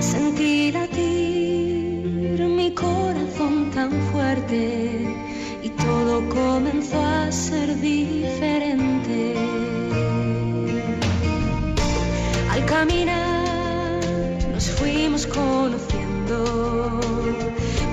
[0.00, 5.14] Sentí latir mi corazón tan fuerte
[5.62, 9.36] y todo comenzó a ser diferente.
[12.50, 14.00] Al caminar
[14.52, 17.00] nos fuimos conociendo.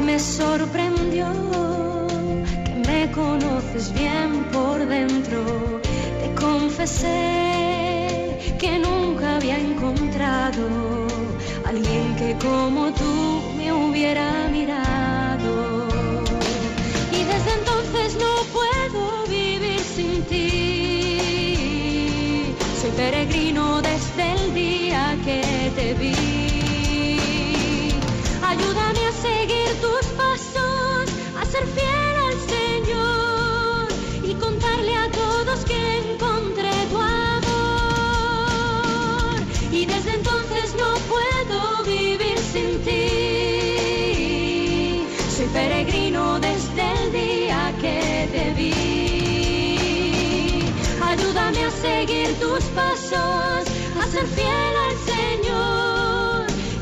[0.03, 1.27] Me sorprendió
[3.19, 5.39] conoces bien por dentro.
[6.21, 7.17] Te confesé
[8.61, 10.63] que nunca había encontrado
[11.65, 13.48] alguien que como tú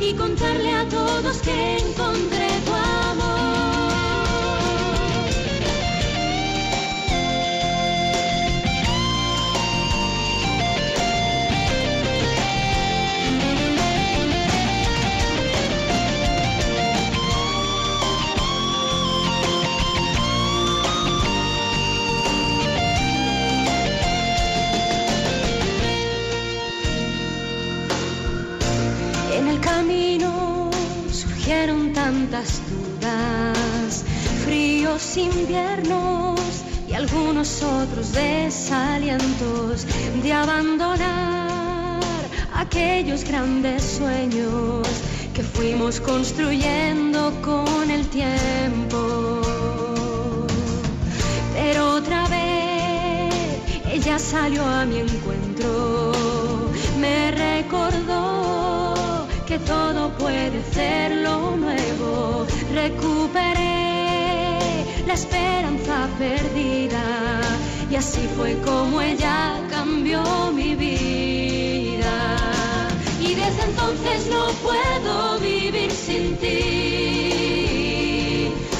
[0.09, 2.46] y contarle a todos que encontré
[32.29, 34.03] tantas
[34.43, 36.39] fríos inviernos
[36.87, 39.85] y algunos otros desalientos
[40.21, 42.01] de abandonar
[42.53, 44.87] aquellos grandes sueños
[45.33, 49.41] que fuimos construyendo con el tiempo.
[51.53, 53.33] Pero otra vez
[53.89, 56.06] ella salió a mi encuentro,
[59.47, 62.45] que todo puede ser lo nuevo.
[62.73, 64.25] Recuperé
[65.07, 67.01] la esperanza perdida
[67.89, 72.35] y así fue como ella cambió mi vida.
[73.21, 77.69] Y desde entonces no puedo vivir sin ti.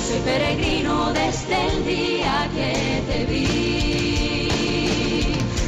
[0.06, 3.57] Soy peregrino desde el día que te vi.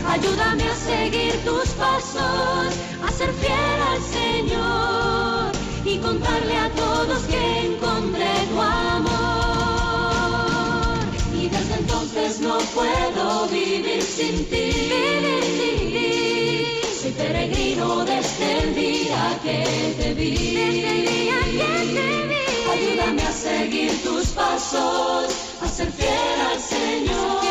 [0.09, 2.73] Ayúdame a seguir tus pasos,
[3.05, 5.51] a ser fiel al Señor
[5.85, 9.19] y contarle a todos que encontré tu amor.
[11.31, 14.91] Y desde entonces no puedo vivir sin ti.
[15.59, 16.81] Vivir.
[16.99, 19.63] Soy peregrino desde el día que
[19.99, 20.31] te vi.
[20.31, 22.35] Desde el día que te vi.
[22.73, 27.48] Ayúdame a seguir tus pasos, a ser fiel al Señor.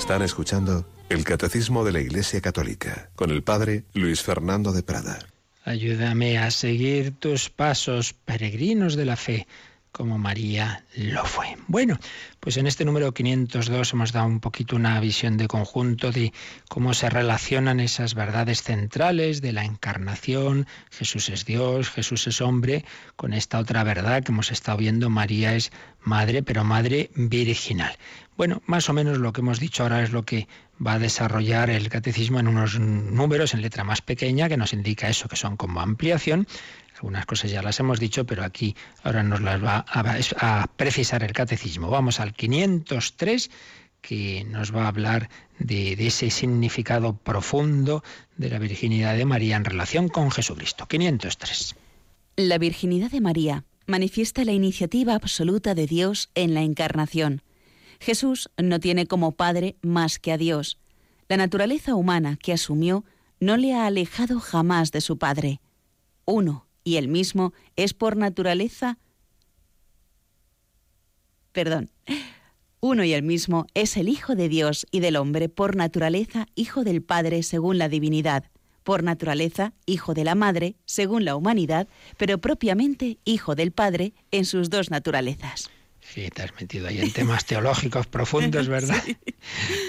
[0.00, 5.18] Están escuchando el Catecismo de la Iglesia Católica con el Padre Luis Fernando de Prada.
[5.62, 9.46] Ayúdame a seguir tus pasos, peregrinos de la fe.
[9.92, 11.56] como María lo fue.
[11.66, 11.98] Bueno,
[12.38, 16.32] pues en este número 502 hemos dado un poquito una visión de conjunto de
[16.68, 22.84] cómo se relacionan esas verdades centrales de la encarnación, Jesús es Dios, Jesús es hombre,
[23.16, 25.72] con esta otra verdad que hemos estado viendo, María es
[26.02, 27.96] madre, pero madre virginal.
[28.40, 30.48] Bueno, más o menos lo que hemos dicho ahora es lo que
[30.80, 35.10] va a desarrollar el catecismo en unos números en letra más pequeña que nos indica
[35.10, 36.46] eso, que son como ampliación
[36.94, 41.34] algunas cosas ya las hemos dicho, pero aquí ahora nos las va a, precisar el
[41.34, 41.90] catecismo.
[41.90, 43.50] Vamos al 503
[44.00, 45.28] que nos va a hablar
[45.58, 48.02] de, ese significado profundo
[48.38, 50.86] de la virginidad de María en relación con Jesucristo.
[50.86, 51.76] 503.
[52.36, 57.42] La virginidad de María manifiesta la iniciativa absoluta de Dios en la encarnación.
[58.00, 60.78] Jesús no tiene como Padre más que a Dios.
[61.28, 63.04] La naturaleza humana que asumió
[63.38, 65.60] no le ha alejado jamás de su Padre.
[66.24, 68.98] Uno, y el mismo es por naturaleza...
[71.52, 71.90] Perdón.
[72.80, 76.84] Uno y el mismo es el Hijo de Dios y del hombre por naturaleza Hijo
[76.84, 78.44] del Padre según la divinidad,
[78.82, 84.46] por naturaleza Hijo de la Madre según la humanidad, pero propiamente Hijo del Padre en
[84.46, 85.70] sus dos naturalezas.
[86.12, 89.00] Sí, te has metido ahí en temas teológicos profundos, ¿verdad?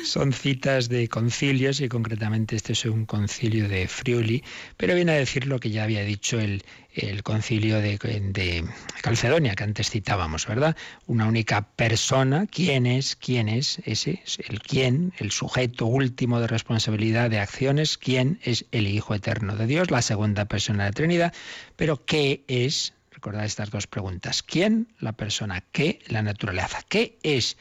[0.06, 4.44] Son citas de concilios y concretamente este es un concilio de Friuli,
[4.78, 6.64] pero viene a decir lo que ya había dicho el,
[6.94, 8.64] el concilio de, de,
[9.02, 10.78] Calcedonia, que antes citábamos, ¿verdad?
[11.08, 13.16] Una única persona, ¿quién es?
[13.16, 14.22] ¿Quién es ese?
[14.48, 19.66] El quién, el sujeto último de responsabilidad de acciones, ¿quién es el Hijo Eterno de
[19.66, 21.34] Dios, la segunda persona de la Trinidad?
[21.78, 22.94] Pero ¿qué es?
[23.22, 24.42] Recordad estas dos preguntas.
[24.42, 24.88] ¿Quién?
[25.00, 25.62] La persona.
[25.72, 26.00] ¿Qué?
[26.08, 26.80] La naturaleza.
[26.90, 27.56] ¿Qué es?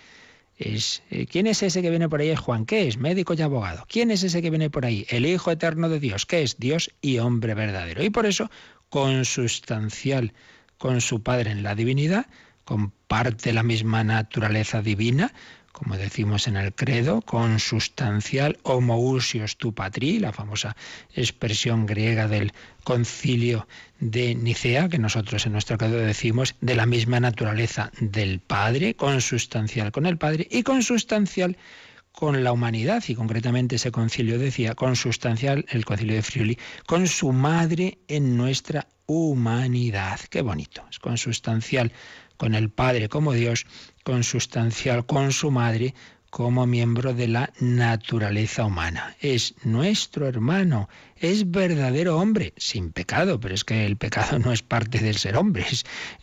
[0.57, 2.31] es eh, ¿Quién es ese que viene por ahí?
[2.31, 2.65] Es Juan.
[2.65, 2.97] ¿Qué es?
[2.97, 3.85] Médico y abogado.
[3.87, 5.05] ¿Quién es ese que viene por ahí?
[5.11, 6.25] El Hijo Eterno de Dios.
[6.25, 6.57] ¿Qué es?
[6.59, 8.03] Dios y hombre verdadero.
[8.03, 8.51] Y por eso,
[8.89, 10.33] consustancial
[10.79, 12.25] con su Padre en la divinidad,
[12.65, 15.31] comparte la misma naturaleza divina,
[15.73, 20.77] como decimos en el credo, consustancial homoousios tu patri, la famosa
[21.15, 22.53] expresión griega del
[22.85, 23.67] concilio
[23.99, 29.93] de Nicea, que nosotros en nuestro credo decimos de la misma naturaleza del Padre, consustancial
[29.93, 31.57] con el Padre y consustancial
[32.13, 37.33] con la humanidad, y concretamente ese concilio decía, consustancial, el concilio de Friuli, con su
[37.33, 40.21] madre en nuestra humanidad.
[40.29, 41.93] Qué bonito, es consustancial
[42.37, 43.67] con el Padre como Dios,
[44.11, 45.95] consustancial con su Madre
[46.31, 49.15] como miembro de la naturaleza humana.
[49.21, 54.63] Es nuestro hermano, es verdadero hombre, sin pecado, pero es que el pecado no es
[54.63, 55.65] parte del ser hombre.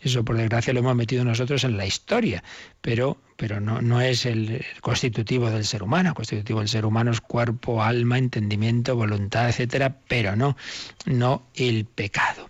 [0.02, 2.44] Eso por desgracia lo hemos metido nosotros en la historia,
[2.82, 6.10] pero, pero no, no es el constitutivo del ser humano.
[6.10, 10.58] El constitutivo del ser humano es cuerpo, alma, entendimiento, voluntad, etcétera, pero no,
[11.06, 12.48] no el pecado.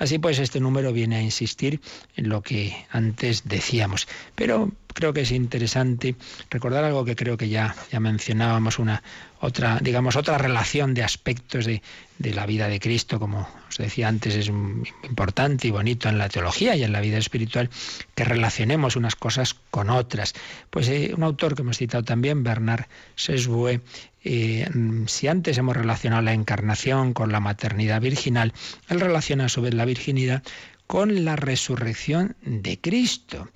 [0.00, 1.78] Así pues, este número viene a insistir
[2.16, 4.08] en lo que antes decíamos.
[4.34, 6.16] Pero creo que es interesante
[6.48, 9.02] recordar algo que creo que ya, ya mencionábamos, una
[9.40, 11.82] otra, digamos, otra relación de aspectos de,
[12.18, 16.76] la vida de Cristo, como os decía antes, es importante y bonito en la teología
[16.76, 17.70] y en la vida espiritual
[18.14, 20.34] que relacionemos unas cosas con otras.
[20.70, 22.86] Pues eh, un autor que hemos citado también, Bernard
[23.16, 23.80] Sesbue,
[24.22, 24.68] eh,
[25.06, 28.52] si antes hemos relacionado la encarnación con la maternidad virginal,
[28.88, 30.42] él relaciona a su vez la virginidad
[30.86, 33.48] con la resurrección de Cristo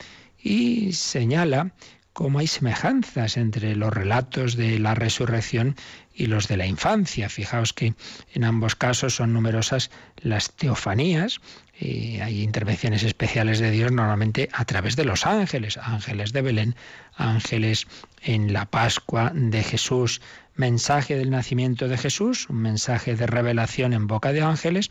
[0.42, 1.72] y señala
[2.12, 5.74] cómo hay semejanzas entre los relatos de la resurrección
[6.14, 7.28] y los de la infancia.
[7.28, 7.94] Fijaos que
[8.32, 9.90] en ambos casos son numerosas
[10.22, 11.40] las teofanías,
[11.78, 16.76] y hay intervenciones especiales de Dios normalmente a través de los ángeles, ángeles de Belén,
[17.16, 17.88] ángeles
[18.22, 20.20] en la Pascua de Jesús,
[20.56, 24.90] mensaje del nacimiento de Jesús, un mensaje de revelación en boca de ángeles,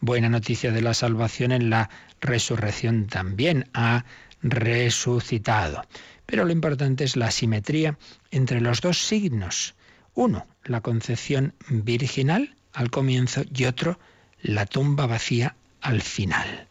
[0.00, 1.90] buena noticia de la salvación en la
[2.20, 4.04] resurrección también, ha
[4.42, 5.82] resucitado.
[6.26, 7.98] Pero lo importante es la simetría
[8.30, 9.74] entre los dos signos.
[10.14, 13.98] Uno, la concepción virginal al comienzo y otro,
[14.42, 16.68] la tumba vacía al final.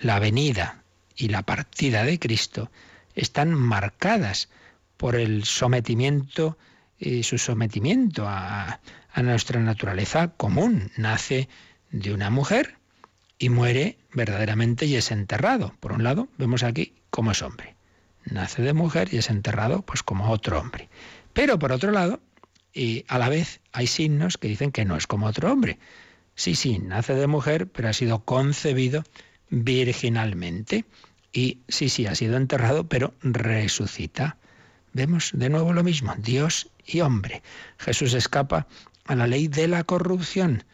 [0.00, 0.82] La venida
[1.16, 2.70] y la partida de Cristo
[3.14, 4.48] están marcadas
[4.96, 6.58] por el sometimiento,
[6.98, 8.80] y su sometimiento a,
[9.16, 10.92] nuestra naturaleza común.
[10.96, 11.48] Nace
[11.90, 12.76] de una mujer
[13.38, 15.74] y muere verdaderamente y es enterrado.
[15.80, 17.78] Por un lado, vemos aquí cómo es hombre
[18.30, 20.88] nace de mujer y es enterrado pues como otro hombre.
[21.32, 22.20] Pero por otro lado,
[22.72, 25.78] y a la vez hay signos que dicen que no es como otro hombre.
[26.34, 29.04] Sí, sí, nace de mujer, pero ha sido concebido
[29.50, 30.84] virginalmente.
[31.32, 34.36] Y sí, sí, ha sido enterrado, pero resucita.
[34.92, 37.42] Vemos de nuevo lo mismo, Dios y hombre.
[37.78, 38.66] Jesús escapa
[39.04, 40.64] a la ley de la corrupción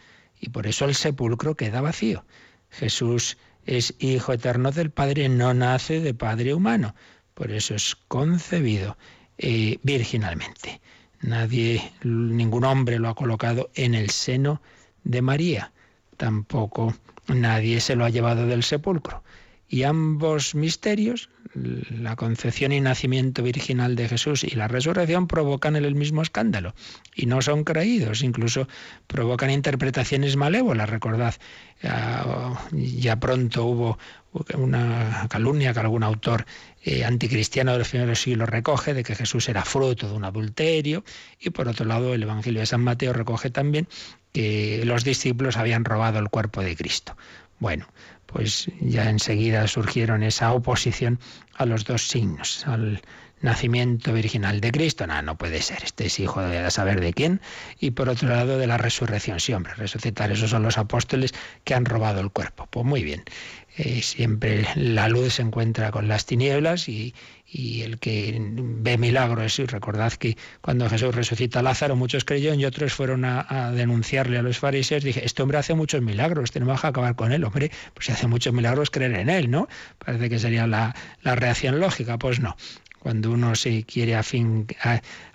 [0.40, 2.24] y por eso el sepulcro queda vacío.
[2.70, 3.36] Jesús
[3.66, 6.94] es hijo eterno del Padre, no nace de Padre humano.
[7.34, 8.96] Por eso es concebido
[9.38, 10.80] eh, virginalmente.
[11.20, 14.60] Nadie, ningún hombre lo ha colocado en el seno
[15.04, 15.72] de María.
[16.16, 16.94] Tampoco
[17.28, 19.22] nadie se lo ha llevado del sepulcro.
[19.68, 25.94] Y ambos misterios, la concepción y nacimiento virginal de Jesús y la resurrección, provocan el
[25.94, 26.74] mismo escándalo
[27.14, 28.68] y no son creídos, incluso
[29.06, 30.90] provocan interpretaciones malévolas.
[30.90, 31.34] Recordad,
[32.72, 33.98] ya pronto hubo
[34.54, 36.44] una calumnia que algún autor
[36.82, 41.04] eh, anticristiano de los primeros siglos recoge de que Jesús era fruto de un adulterio
[41.40, 43.88] y por otro lado el Evangelio de San Mateo recoge también
[44.32, 47.16] que los discípulos habían robado el cuerpo de Cristo.
[47.60, 47.86] Bueno,
[48.34, 51.20] pues ya enseguida surgieron esa oposición
[51.54, 53.00] a los dos signos, al
[53.42, 55.06] nacimiento virginal de Cristo.
[55.06, 57.40] No, no puede ser, este es hijo de saber de quién.
[57.78, 59.38] Y por otro lado, de la resurrección.
[59.38, 61.32] Sí, hombre, resucitar, esos son los apóstoles
[61.62, 62.66] que han robado el cuerpo.
[62.72, 63.22] Pues muy bien.
[63.76, 67.12] Eh, siempre la luz se encuentra con las tinieblas y,
[67.52, 69.58] el que ve milagros.
[69.58, 74.38] Y recordad que cuando Jesús resucita a Lázaro, muchos creyeron y otros fueron a, denunciarle
[74.38, 75.02] a los fariseos.
[75.02, 77.44] Dije, este hombre hace muchos milagros, tenemos que acabar con él.
[77.44, 79.68] Hombre, pues si hace muchos milagros, creer en él, ¿no?
[79.98, 82.18] Parece que sería la, la reacción lógica.
[82.18, 82.56] Pues no
[83.04, 84.18] cuando uno se quiere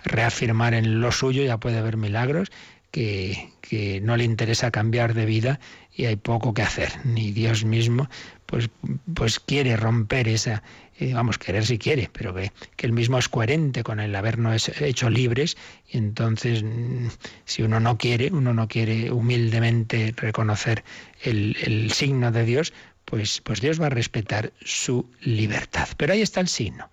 [0.02, 2.50] reafirmar en lo suyo, ya puede ver milagros,
[2.90, 5.60] que, no le interesa cambiar de vida
[5.94, 6.90] y hay poco que hacer.
[7.04, 8.08] Ni Dios mismo,
[8.46, 8.68] pues,
[9.14, 10.62] pues quiere romper esa,
[10.98, 14.68] eh, vamos, querer si quiere, pero que, que él mismo es coherente con el habernos
[14.80, 15.56] hecho libres
[15.88, 17.08] y entonces mm,
[17.44, 20.82] si uno no quiere, uno no quiere humildemente reconocer
[21.22, 22.72] el, el signo de Dios,
[23.04, 25.88] pues, pues Dios va a respetar su libertad.
[25.96, 26.90] Pero ahí está el signo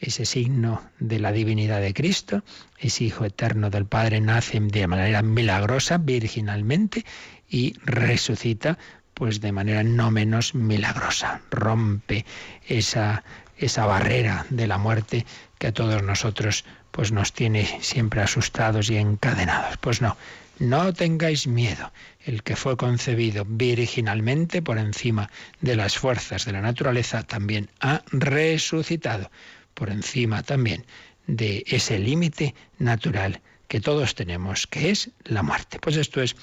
[0.00, 2.44] ese signo de la divinidad de Cristo,
[2.78, 7.04] ese Hijo eterno del Padre nace de manera milagrosa, virginalmente,
[7.48, 8.78] y resucita
[9.14, 11.40] pues de manera no menos milagrosa.
[11.50, 12.24] Rompe
[12.68, 13.24] esa,
[13.56, 15.26] esa barrera de la muerte
[15.58, 19.76] que a todos nosotros pues nos tiene siempre asustados y encadenados.
[19.78, 20.16] Pues no,
[20.60, 21.90] no tengáis miedo.
[22.24, 25.30] El que fue concebido virginalmente por encima
[25.60, 29.30] de las fuerzas de la naturaleza también ha resucitado
[29.78, 30.84] por encima también
[31.28, 35.78] de ese límite natural que todos tenemos, que es la muerte.
[35.78, 36.34] Pues esto es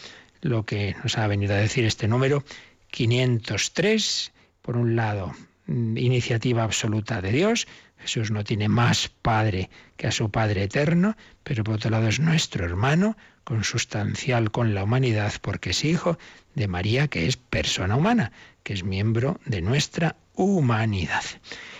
[0.41, 2.45] lo que nos ha venido a decir este número
[2.91, 4.31] 503.
[4.61, 5.33] Por un lado,
[5.67, 7.67] mm, iniciativa absoluta de Dios.
[7.97, 12.19] Jesús no tiene más Padre que a su Padre eterno, pero por otro lado es
[12.21, 16.17] nuestro hermano, consustancial con la humanidad, porque es hijo
[16.53, 18.31] de María, que es persona humana,
[18.63, 21.23] que es miembro de nuestra humanidad.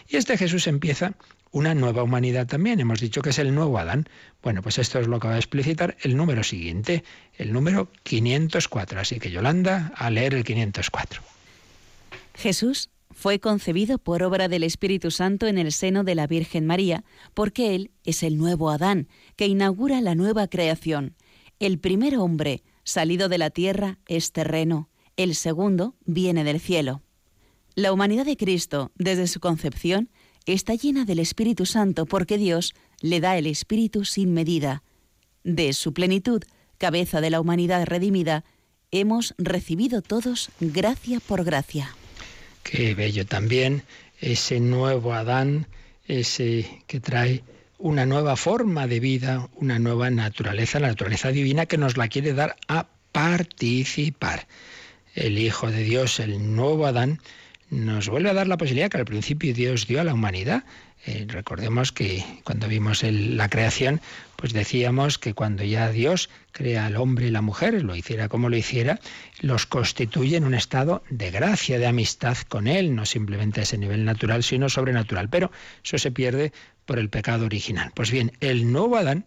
[0.07, 1.13] Y este Jesús empieza
[1.55, 2.81] una nueva humanidad también.
[2.81, 4.09] Hemos dicho que es el nuevo Adán.
[4.43, 7.05] Bueno, pues esto es lo que va a explicitar el número siguiente,
[7.37, 8.99] el número 504.
[8.99, 11.21] Así que Yolanda, a leer el 504.
[12.33, 17.05] Jesús fue concebido por obra del Espíritu Santo en el seno de la Virgen María,
[17.33, 21.15] porque Él es el nuevo Adán, que inaugura la nueva creación.
[21.59, 27.01] El primer hombre, salido de la tierra, es terreno, el segundo viene del cielo.
[27.75, 30.09] La humanidad de Cristo, desde su concepción,
[30.45, 34.83] está llena del Espíritu Santo porque Dios le da el Espíritu sin medida.
[35.43, 36.43] De su plenitud,
[36.77, 38.43] cabeza de la humanidad redimida,
[38.91, 41.95] hemos recibido todos gracia por gracia.
[42.63, 43.83] Qué bello también
[44.19, 45.67] ese nuevo Adán,
[46.07, 47.43] ese que trae
[47.77, 52.33] una nueva forma de vida, una nueva naturaleza, la naturaleza divina que nos la quiere
[52.33, 54.47] dar a participar.
[55.13, 57.19] El Hijo de Dios, el nuevo Adán,
[57.69, 60.63] nos vuelve a dar la posibilidad que al principio Dios dio a la humanidad.
[61.05, 64.01] Eh, recordemos que cuando vimos la creación,
[64.35, 68.49] pues decíamos que cuando ya Dios crea al hombre y la mujer, lo hiciera como
[68.49, 68.99] lo hiciera,
[69.41, 73.77] los constituye en un estado de gracia, de amistad con Él, no simplemente a ese
[73.77, 75.29] nivel natural, sino sobrenatural.
[75.29, 75.51] Pero
[75.83, 76.53] eso se pierde
[76.85, 77.91] por el pecado original.
[77.95, 79.25] Pues bien, el nuevo Adán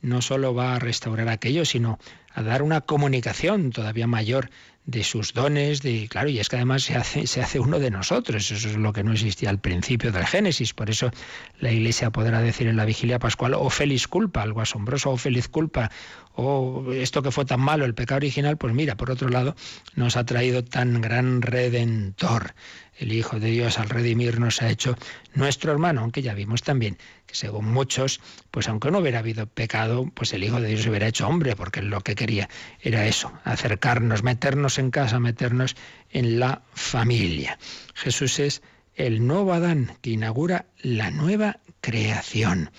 [0.00, 1.98] no solo va a restaurar aquello, sino
[2.34, 4.50] a dar una comunicación todavía mayor
[4.86, 7.90] de sus dones, de claro, y es que además se hace, se hace uno de
[7.90, 11.10] nosotros, eso es lo que no existía al principio del Génesis, por eso
[11.58, 15.14] la Iglesia podrá decir en la vigilia pascual, o oh, feliz culpa, algo asombroso, o
[15.14, 15.90] oh, feliz culpa,
[16.34, 19.56] o oh, esto que fue tan malo, el pecado original, pues mira, por otro lado,
[19.94, 22.54] nos ha traído tan gran redentor.
[22.96, 24.96] El Hijo de Dios al redimirnos ha hecho
[25.34, 26.98] nuestro hermano, aunque ya vimos también
[27.34, 28.20] según muchos,
[28.50, 31.82] pues aunque no hubiera habido pecado, pues el Hijo de Dios hubiera hecho hombre, porque
[31.82, 32.48] lo que quería
[32.80, 35.76] era eso, acercarnos, meternos en casa, meternos
[36.10, 37.58] en la familia.
[37.94, 38.62] Jesús es
[38.94, 42.70] el nuevo Adán que inaugura la nueva creación,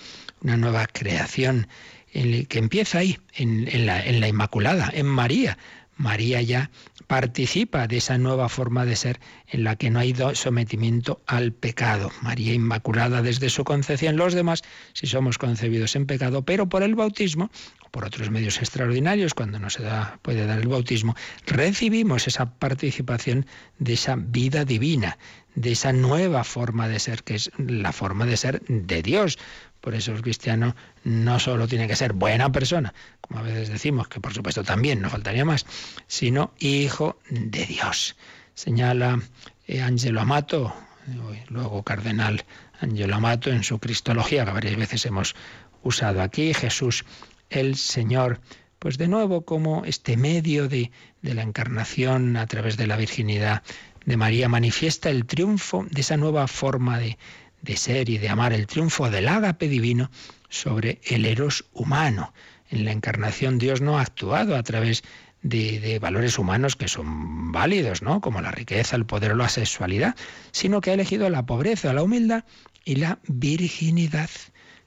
[0.42, 1.68] una nueva creación
[2.14, 5.58] que empieza ahí, en, la, en la Inmaculada, en María.
[5.98, 6.72] María ya
[7.08, 12.12] participa de esa nueva forma de ser en la que no hay sometimiento al pecado.
[12.22, 16.96] María Inmaculada desde su concepción, los demás, si somos concebidos en pecado, pero por el
[16.96, 17.50] bautismo,
[17.86, 22.52] o por otros medios extraordinarios, cuando no se da, puede dar el bautismo, recibimos esa
[22.58, 23.46] participación
[23.80, 25.18] de esa vida divina,
[25.56, 29.38] de esa nueva forma de ser, que es la forma de ser de Dios.
[29.86, 34.08] Por eso el cristiano no solo tiene que ser buena persona, como a veces decimos,
[34.08, 35.68] que por supuesto también, no faltaría más,
[36.08, 38.16] sino hijo de Dios.
[38.56, 39.22] Señala
[39.68, 40.74] eh, Angelo Amato,
[41.50, 42.46] luego cardenal
[42.82, 45.36] Angelo Amato, en su Cristología, que varias veces hemos
[45.84, 47.06] usado aquí, Jesús
[47.52, 48.42] el Señor,
[48.80, 50.90] pues de nuevo como este medio de
[51.22, 53.62] la encarnación a través de la virginidad
[54.04, 57.20] de María manifiesta el triunfo de esa nueva forma de,
[57.66, 60.10] de ser y de amar, el triunfo del ágape divino
[60.50, 62.34] sobre el eros humano.
[62.70, 65.04] En la encarnación Dios no ha actuado a través
[65.42, 68.22] de, de, valores humanos que son válidos, ¿no?
[68.22, 70.16] Como la riqueza, el poder o la sexualidad,
[70.52, 72.46] sino que ha elegido la pobreza, la humildad
[72.84, 74.30] y la virginidad.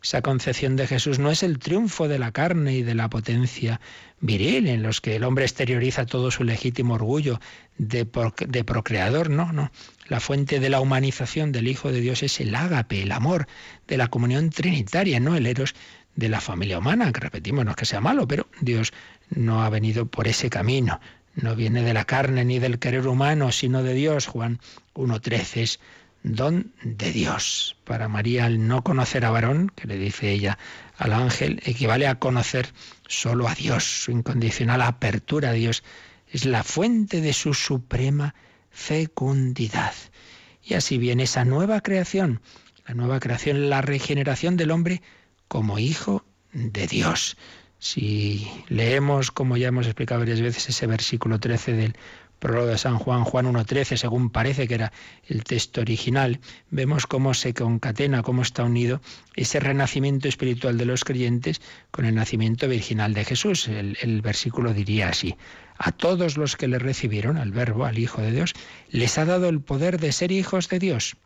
[0.03, 3.81] Esa concepción de Jesús no es el triunfo de la carne y de la potencia
[4.20, 7.41] viril, en los que el hombre exterioriza todo su legítimo orgullo
[7.79, 8.09] de,
[8.47, 9.70] de procreador, no, no.
[10.09, 13.46] La fuente de la humanización del Hijo de Dios es el ágape, el amor
[13.86, 15.74] de la comunión trinitaria, no el eros
[16.16, 18.92] de la familia humana, que repetimos, no es que sea malo, pero Dios
[19.28, 20.98] no ha venido por ese camino,
[21.34, 24.26] no viene de la carne ni del querer humano, sino de Dios.
[24.26, 24.61] Juan
[24.94, 25.80] 1.13 es
[26.22, 27.76] don de Dios.
[27.84, 30.59] Para María el no conocer a varón, que le dice ella
[30.96, 32.70] al ángel, equivale a conocer
[33.06, 35.84] solo a Dios, su incondicional apertura a Dios
[36.30, 38.34] es la fuente de su suprema
[38.79, 39.93] fecundidad.
[40.62, 42.41] Y así viene esa nueva creación,
[42.87, 45.03] la nueva creación, la regeneración del hombre
[45.49, 47.37] como hijo de Dios.
[47.81, 51.97] Si leemos, como ya hemos explicado varias veces, ese versículo 13 del
[52.39, 54.93] prólogo de San Juan, Juan 1.13, según parece que era
[55.26, 59.01] el texto original, vemos cómo se concatena, cómo está unido
[59.36, 61.61] ese renacimiento espiritual de los creyentes
[61.91, 63.68] con el nacimiento virginal de Jesús.
[63.68, 65.36] El, el versículo diría así,
[65.78, 68.55] a todos los que le recibieron, al Verbo, al Hijo de Dios,
[68.91, 71.16] les ha dado el poder de ser hijos de Dios,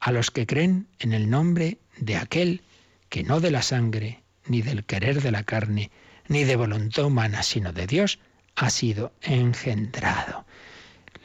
[0.00, 2.62] a los que creen en el nombre de aquel
[3.08, 5.90] que no de la sangre, ni del querer de la carne,
[6.28, 8.18] ni de voluntad humana, sino de Dios,
[8.54, 10.44] ha sido engendrado.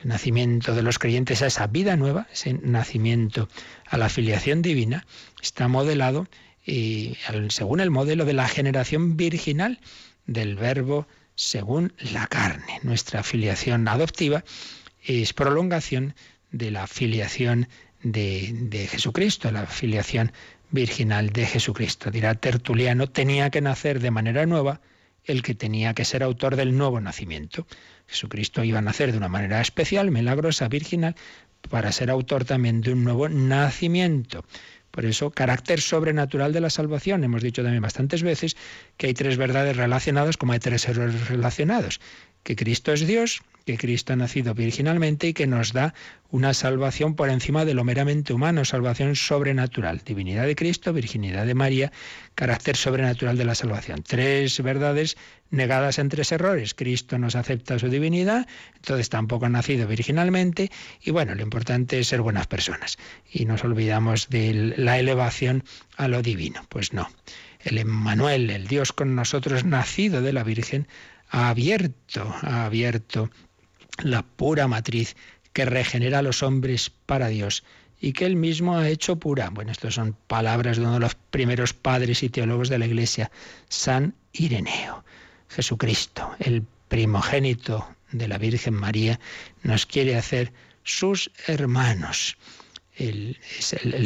[0.03, 3.47] El nacimiento de los creyentes a esa vida nueva, ese nacimiento
[3.87, 5.05] a la filiación divina,
[5.41, 6.27] está modelado
[6.65, 7.17] y,
[7.49, 9.79] según el modelo de la generación virginal
[10.25, 12.79] del verbo según la carne.
[12.83, 14.43] Nuestra filiación adoptiva
[15.01, 16.15] es prolongación
[16.51, 17.69] de la filiación
[18.01, 20.33] de, de Jesucristo, la filiación
[20.69, 22.11] virginal de Jesucristo.
[22.11, 24.81] Dirá Tertuliano, tenía que nacer de manera nueva
[25.23, 27.65] el que tenía que ser autor del nuevo nacimiento.
[28.13, 31.15] Jesucristo iba a nacer de una manera especial, milagrosa, virginal,
[31.67, 34.45] para ser autor también de un nuevo nacimiento.
[34.91, 37.23] Por eso, carácter sobrenatural de la salvación.
[37.23, 38.55] Hemos dicho también bastantes veces
[38.97, 41.99] que hay tres verdades relacionadas como hay tres errores relacionados.
[42.43, 45.95] Que Cristo es Dios, que Cristo ha nacido virginalmente y que nos da
[46.29, 50.01] una salvación por encima de lo meramente humano, salvación sobrenatural.
[50.05, 51.91] Divinidad de Cristo, virginidad de María,
[52.35, 54.03] carácter sobrenatural de la salvación.
[54.03, 55.17] Tres verdades
[55.53, 56.73] negadas en tres errores.
[56.73, 62.07] Cristo nos acepta su divinidad, entonces tampoco ha nacido virginalmente y bueno, lo importante es
[62.07, 62.97] ser buenas personas.
[63.31, 65.63] Y nos olvidamos de la elevación
[65.95, 66.65] a lo divino.
[66.69, 67.09] Pues no.
[67.61, 70.87] El Emmanuel, el Dios con nosotros, nacido de la Virgen,
[71.29, 73.29] ha abierto, ha abierto
[74.03, 75.15] la pura matriz
[75.53, 77.63] que regenera a los hombres para Dios
[78.01, 79.49] y que él mismo ha hecho pura.
[79.49, 83.31] Bueno, estas son palabras de uno de los primeros padres y teólogos de la Iglesia,
[83.69, 85.02] San Ireneo.
[85.55, 89.19] Jesucristo, el primogénito de la Virgen María,
[89.61, 90.51] nos quiere hacer
[90.83, 92.37] sus hermanos.
[92.95, 93.37] El,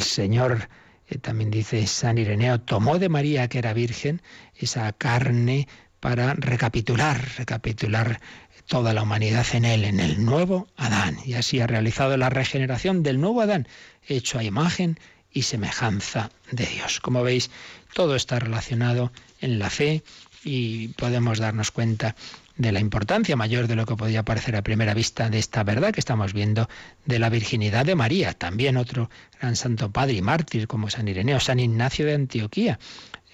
[0.01, 0.69] Señor,
[1.09, 4.21] eh, también dice San Ireneo, tomó de María, que era virgen,
[4.55, 5.67] esa carne
[5.99, 8.21] para recapitular, recapitular
[8.67, 11.17] toda la humanidad en él, en el nuevo Adán.
[11.25, 13.67] Y así ha realizado la regeneración del nuevo Adán,
[14.07, 14.99] hecho a imagen
[15.31, 16.99] y semejanza de Dios.
[16.99, 17.49] Como veis,
[17.93, 20.03] todo está relacionado en la fe
[20.47, 22.15] y podemos darnos cuenta
[22.55, 25.93] de la importancia mayor de lo que podría parecer a primera vista de esta verdad
[25.93, 26.69] que estamos viendo
[27.05, 28.33] de la virginidad de María.
[28.33, 32.79] También otro gran santo padre y mártir como San Ireneo, San Ignacio de Antioquía,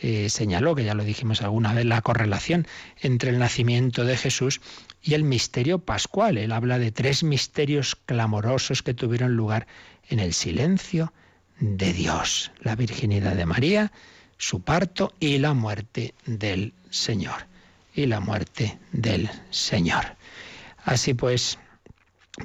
[0.01, 2.67] eh, señaló, que ya lo dijimos alguna vez, la correlación
[2.99, 4.59] entre el nacimiento de Jesús
[5.01, 6.37] y el misterio pascual.
[6.39, 9.67] Él habla de tres misterios clamorosos que tuvieron lugar
[10.09, 11.13] en el silencio
[11.59, 12.51] de Dios.
[12.59, 13.91] La virginidad de María,
[14.37, 17.47] su parto y la muerte del Señor.
[17.95, 20.15] Y la muerte del Señor.
[20.83, 21.59] Así pues,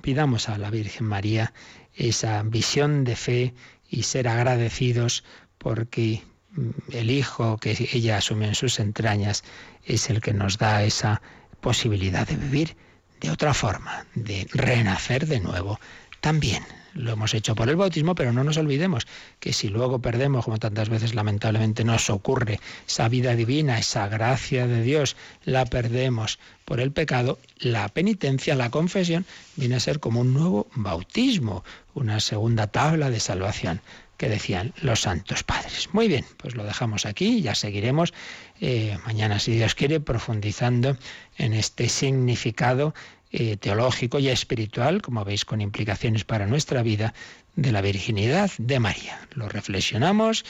[0.03, 1.53] pidamos a la Virgen María
[1.95, 3.55] esa visión de fe
[3.89, 5.24] y ser agradecidos
[5.57, 6.22] porque
[6.53, 9.43] mm, el Hijo que ella asume en sus entrañas
[9.84, 11.22] es el que nos da esa
[11.61, 12.76] posibilidad de vivir
[13.20, 15.80] de otra forma, de renacer de nuevo
[16.20, 16.62] también
[16.95, 19.07] lo hemos hecho por el bautismo, pero no nos olvidemos
[19.41, 24.66] que si luego perdemos, como tantas veces lamentablemente nos ocurre, esa vida divina, esa gracia
[24.66, 29.24] de Dios, la perdemos por el pecado, la penitencia, la confesión,
[29.57, 31.64] viene a ser como un nuevo bautismo,
[31.95, 33.80] una segunda tabla de salvación
[34.18, 35.89] que decían los santos padres.
[35.93, 38.12] Muy bien, pues lo dejamos aquí, ya seguiremos
[38.61, 40.99] eh, mañana, si Dios quiere, profundizando
[41.39, 42.95] en este significado
[43.30, 47.14] eh, teológico y espiritual, como veis, con implicaciones para nuestra vida,
[47.56, 49.18] de la virginidad de María.
[49.34, 50.44] Lo reflexionamos,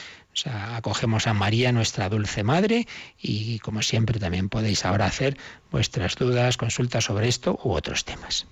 [0.45, 2.87] acogemos a María, nuestra dulce madre,
[3.19, 5.39] y como siempre también podéis ahora hacer
[5.71, 8.47] vuestras dudas, consultas sobre esto u otros temas.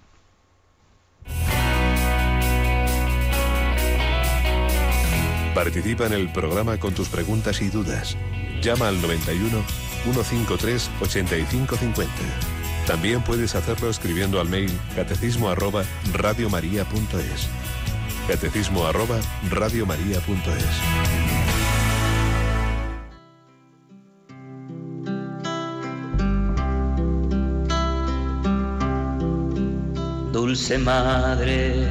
[5.54, 8.16] Participa en el programa con tus preguntas y dudas.
[8.62, 9.62] Llama al 91
[10.04, 12.55] 153 8550.
[12.86, 15.82] También puedes hacerlo escribiendo al mail catecismo arroba
[16.12, 17.48] radiomaria.es.
[18.28, 19.18] Catecismo arroba
[19.50, 20.22] radiomaria.es.
[30.32, 31.88] Dulce Madre,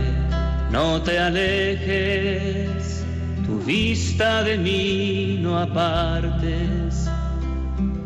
[0.71, 3.03] no te alejes,
[3.45, 7.09] tu vista de mí no apartes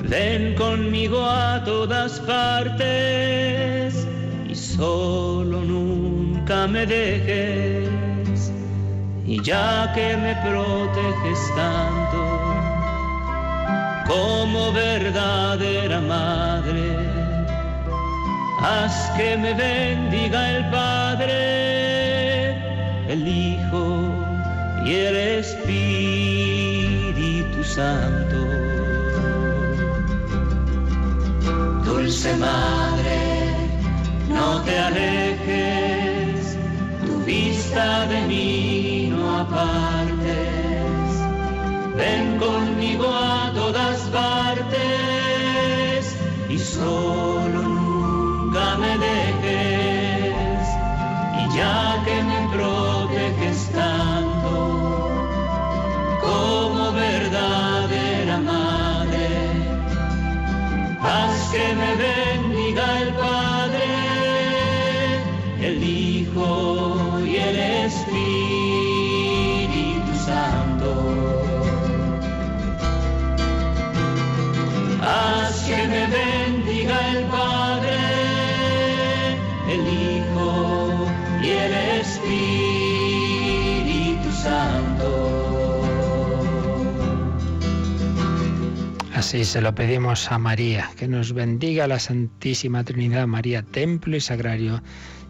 [0.10, 4.07] Ven conmigo a todas partes
[4.49, 8.51] y solo nunca me dejes.
[9.28, 12.18] Y ya que me proteges tanto
[14.07, 16.97] como verdadera madre,
[18.64, 22.55] haz que me bendiga el Padre,
[23.07, 24.10] el Hijo
[24.84, 25.64] y el Espíritu
[27.64, 28.68] Santo.
[31.90, 33.20] Dulce Madre,
[34.30, 36.56] no te alejes,
[37.04, 41.10] tu vista de mí no apartes.
[41.98, 44.80] Ven conmigo a todas partes
[46.48, 49.09] y solo nunca me dejes.
[89.30, 94.21] Así se lo pedimos a María, que nos bendiga la Santísima Trinidad, María, templo y
[94.21, 94.82] sagrario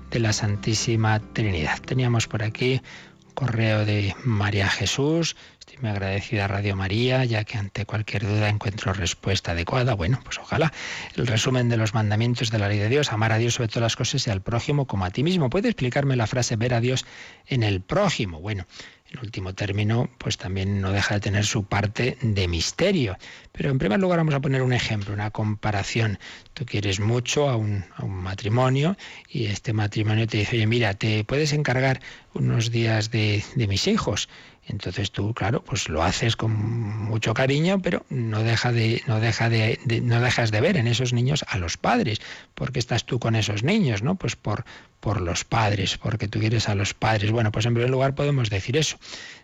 [0.09, 1.81] de la Santísima Trinidad.
[1.81, 2.81] Teníamos por aquí
[3.27, 5.35] un correo de María Jesús.
[5.59, 9.95] Estoy muy agradecida a Radio María, ya que ante cualquier duda encuentro respuesta adecuada.
[9.95, 10.71] Bueno, pues ojalá
[11.17, 13.81] el resumen de los mandamientos de la ley de Dios, amar a Dios sobre todas
[13.81, 15.49] las cosas y al prójimo como a ti mismo.
[15.49, 17.05] ¿Puede explicarme la frase ver a Dios
[17.47, 18.39] en el prójimo?
[18.39, 18.65] Bueno,
[19.11, 23.17] el último término, pues también no deja de tener su parte de misterio.
[23.51, 26.19] Pero en primer lugar vamos a poner un ejemplo, una comparación.
[26.53, 28.97] Tú quieres mucho a un, a un matrimonio
[29.27, 32.01] y este matrimonio te dice, oye, mira, te puedes encargar
[32.33, 34.29] unos días de, de mis hijos.
[34.69, 40.01] Entonces tú, claro, pues lo haces con mucho cariño, pero no deja de, no de,
[40.03, 42.21] no dejas de ver en esos niños a los padres.
[42.53, 44.03] ¿Por qué estás tú con esos niños?
[44.03, 44.15] ¿No?
[44.15, 44.65] Pues por,
[44.99, 47.31] por los padres, porque tú quieres a los padres.
[47.31, 48.97] Bueno, pues en primer lugar podemos decir eso.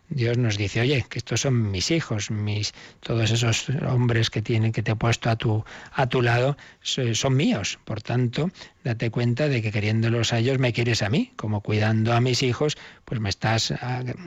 [0.10, 4.72] Dios nos dice, oye, que estos son mis hijos, mis, todos esos hombres que tienen,
[4.72, 7.80] que te he puesto a tu, a tu lado, son míos.
[7.86, 8.52] Por tanto,
[8.84, 12.44] date cuenta de que queriéndolos a ellos me quieres a mí, como cuidando a mis
[12.44, 13.74] hijos, pues me estás,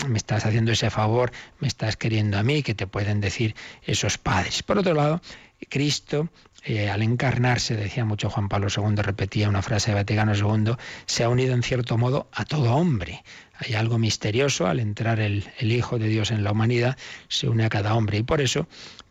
[0.09, 4.19] me estás haciendo ese favor, me estás queriendo a mí, que te pueden decir esos
[4.19, 4.63] padres.
[4.63, 5.21] Por otro lado,
[5.69, 6.29] Cristo
[6.65, 10.75] eh, al encarnarse, decía mucho Juan Pablo II, repetía una frase de Vaticano II,
[11.07, 13.23] se ha unido en cierto modo a todo hombre.
[13.55, 16.99] Hay algo misterioso al entrar el, el, Hijo de Dios en la humanidad,
[17.29, 18.69] se une a cada hombre y por eso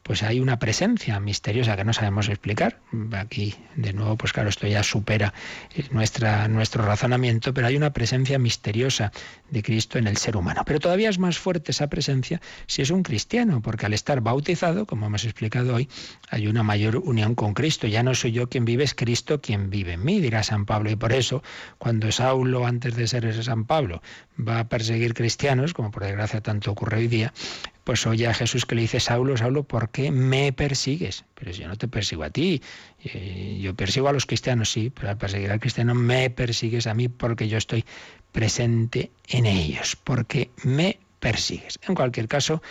[0.07, 2.79] pues hay una presencia misteriosa que no sabemos explicar.
[3.11, 5.33] Aquí, de nuevo, pues claro, esto ya supera
[5.75, 9.11] eh, nuestra, nuestro razonamiento, pero hay una presencia misteriosa
[9.51, 10.63] de Cristo en el ser humano.
[10.65, 14.85] Pero todavía es más fuerte esa presencia si es un cristiano, porque al estar bautizado,
[14.85, 15.89] como hemos explicado hoy,
[16.29, 17.85] hay una mayor unión con Cristo.
[17.85, 20.89] Ya no soy yo quien vive, es Cristo quien vive en mí, dirá San Pablo.
[20.89, 21.43] Y por eso,
[21.79, 24.01] cuando Saulo, antes de ser ese San Pablo,
[24.39, 27.33] va a perseguir cristianos, como por desgracia tanto ocurre hoy día,
[27.87, 31.23] pues oye a Jesús que le dice, Saulo, Saulo, ¿por qué me persigues?
[31.35, 32.61] Pero si yo no te persigo a ti,
[33.01, 36.93] eh, yo persigo a los cristianos, sí, pero al perseguir al cristiano me persigues a
[36.93, 37.85] mí porque yo estoy
[38.33, 41.79] presente en ellos, porque me persigues.
[41.87, 42.61] En cualquier caso,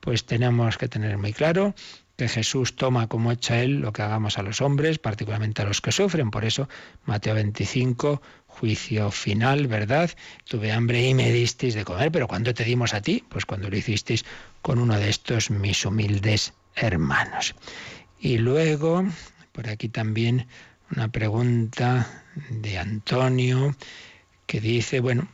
[0.00, 1.74] pues tenemos que tener muy claro
[2.16, 5.80] que Jesús toma como hecho él lo que hagamos a los hombres, particularmente a los
[5.80, 6.30] que sufren.
[6.30, 6.68] Por eso,
[7.04, 10.10] Mateo 25, juicio final, ¿verdad?
[10.44, 13.22] Tuve hambre y me disteis de comer, pero ¿cuándo te dimos a ti?
[13.28, 14.24] Pues cuando lo hicisteis
[14.66, 17.54] con uno de estos mis humildes hermanos.
[18.18, 19.04] Y luego,
[19.52, 20.48] por aquí también
[20.90, 23.76] una pregunta de Antonio
[24.46, 25.28] que dice, bueno,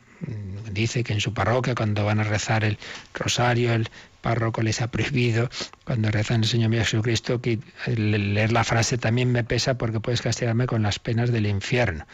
[0.70, 2.76] dice que en su parroquia cuando van a rezar el
[3.14, 3.89] rosario, el
[4.20, 5.49] párroco les ha prohibido,
[5.85, 10.20] cuando rezan el Señor mío Jesucristo, que leer la frase también me pesa porque puedes
[10.20, 12.07] castigarme con las penas del infierno.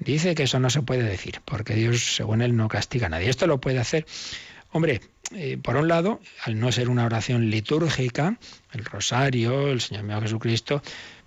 [0.00, 3.30] Dice que eso no se puede decir, porque Dios, según él, no castiga a nadie.
[3.30, 4.04] Esto lo puede hacer,
[4.70, 5.00] hombre,
[5.34, 8.38] eh, por un lado, al no ser una oración litúrgica,
[8.72, 10.82] el rosario, el Señor mío Jesucristo,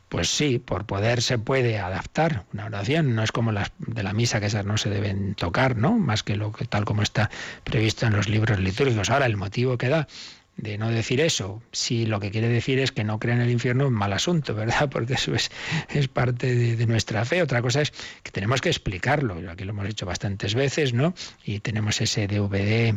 [0.10, 4.12] pues sí, por poder se puede adaptar una oración, no es como las de la
[4.12, 5.97] misa que esas no se deben tocar, ¿no?
[5.97, 7.30] Más que lo que tal como está
[7.64, 9.10] previsto en los libros litúrgicos.
[9.10, 10.10] Ahora el motivo que da
[10.58, 13.49] de no decir eso, si lo que quiere decir es que no crea en el
[13.49, 14.89] infierno, mal asunto, ¿verdad?
[14.89, 15.49] Porque eso es,
[15.89, 17.41] es parte de, nuestra fe.
[17.41, 17.91] Otra cosa es
[18.24, 19.38] que tenemos que explicarlo.
[19.49, 21.14] Aquí lo hemos hecho bastantes veces, ¿no?
[21.43, 22.93] Y tenemos ese DVD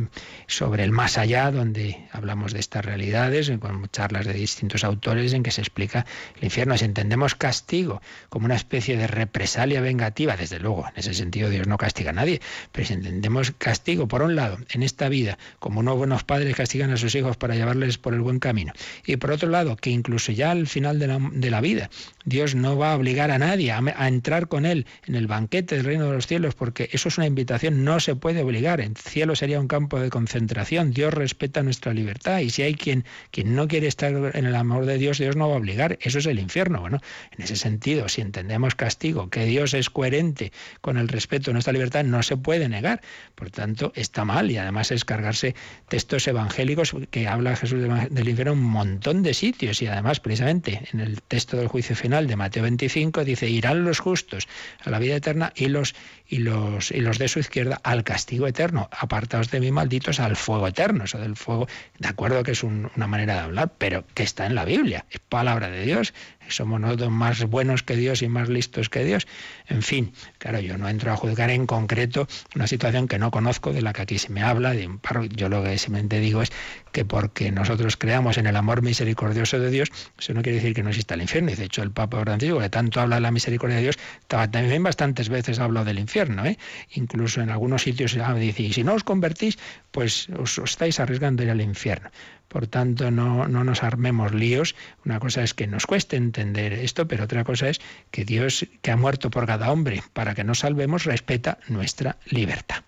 [0.46, 5.42] sobre el más allá, donde hablamos de estas realidades, con charlas de distintos autores en
[5.42, 6.04] que se explica
[6.36, 6.76] el infierno.
[6.76, 11.66] Si entendemos castigo como una especie de represalia vengativa, desde luego, en ese sentido Dios
[11.66, 12.40] no castiga a nadie,
[12.72, 16.90] pero si entendemos castigo, por un lado, en esta vida, como unos buenos padres castigan
[16.90, 18.72] a sus hijos para llevarles por el buen camino.
[19.04, 21.90] Y por otro lado, que incluso ya al final de la, vida,
[22.24, 25.76] Dios no va a obligar a nadie a, a, entrar con Él en el banquete
[25.76, 28.80] del reino de los cielos, porque eso es una invitación, no se puede obligar.
[28.80, 30.92] El cielo sería un campo de concentración.
[30.92, 34.86] Dios respeta nuestra libertad y si hay quien, quien no quiere estar en el amor
[34.86, 35.98] de Dios, Dios no va a obligar.
[36.00, 36.80] Eso es el infierno.
[36.80, 37.02] Bueno,
[37.36, 41.74] en ese sentido, si entendemos castigo, que Dios es coherente con el respeto de nuestra
[41.74, 43.02] libertad, no se puede negar.
[43.34, 45.54] Por tanto, está mal y además es cargarse
[45.88, 50.88] textos evangélicos que habla Jesús del infierno en un montón de sitios y además precisamente
[50.92, 54.48] en el texto del juicio final de Mateo 25 dice irán los justos
[54.84, 55.94] a la vida eterna y los
[56.26, 60.36] y los y los de su izquierda al castigo eterno apartados de mí malditos al
[60.36, 61.66] fuego eterno eso del fuego
[61.98, 65.18] de acuerdo que es una manera de hablar pero que está en la Biblia es
[65.18, 66.14] palabra de Dios
[66.48, 69.26] somos nosotros más buenos que Dios y más listos que Dios.
[69.68, 73.72] En fin, claro, yo no entro a juzgar en concreto una situación que no conozco,
[73.72, 75.00] de la que aquí se me habla, de un
[75.34, 76.52] Yo lo que simplemente digo es
[76.92, 80.82] que porque nosotros creamos en el amor misericordioso de Dios, eso no quiere decir que
[80.82, 81.50] no exista el infierno.
[81.50, 84.82] Y de hecho, el Papa Francisco, que tanto habla de la misericordia de Dios, también
[84.82, 86.44] bastantes veces ha hablado del infierno.
[86.44, 86.58] ¿eh?
[86.92, 89.58] Incluso en algunos sitios dice, y si no os convertís,
[89.94, 92.10] pues os, estáis arriesgando ir al infierno.
[92.48, 94.74] Por tanto, no, no nos armemos líos.
[95.04, 97.80] Una cosa es que nos cueste entender esto, pero otra cosa es
[98.10, 102.82] que Dios, que ha muerto por cada hombre para que nos salvemos, respeta nuestra libertad.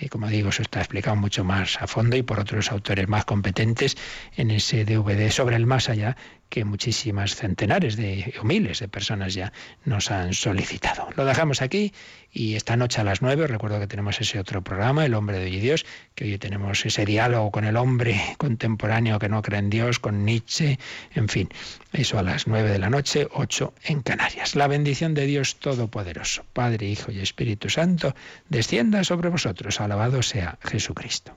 [0.00, 3.24] Y como digo, eso está explicado mucho más a fondo y por otros autores más
[3.24, 3.96] competentes
[4.36, 6.16] en ese DVD sobre el más allá
[6.48, 9.52] que muchísimas centenares de o miles de personas ya
[9.84, 11.08] nos han solicitado.
[11.16, 11.92] Lo dejamos aquí
[12.32, 15.46] y esta noche a las nueve, recuerdo que tenemos ese otro programa, El hombre de
[15.46, 15.84] hoy Dios,
[16.14, 20.24] que hoy tenemos ese diálogo con el hombre contemporáneo que no cree en Dios, con
[20.24, 20.78] Nietzsche,
[21.14, 21.48] en fin,
[21.92, 24.56] eso a las nueve de la noche, ocho en Canarias.
[24.56, 28.14] La bendición de Dios Todopoderoso, Padre, Hijo y Espíritu Santo,
[28.48, 29.80] descienda sobre vosotros.
[29.80, 31.36] Alabado sea Jesucristo.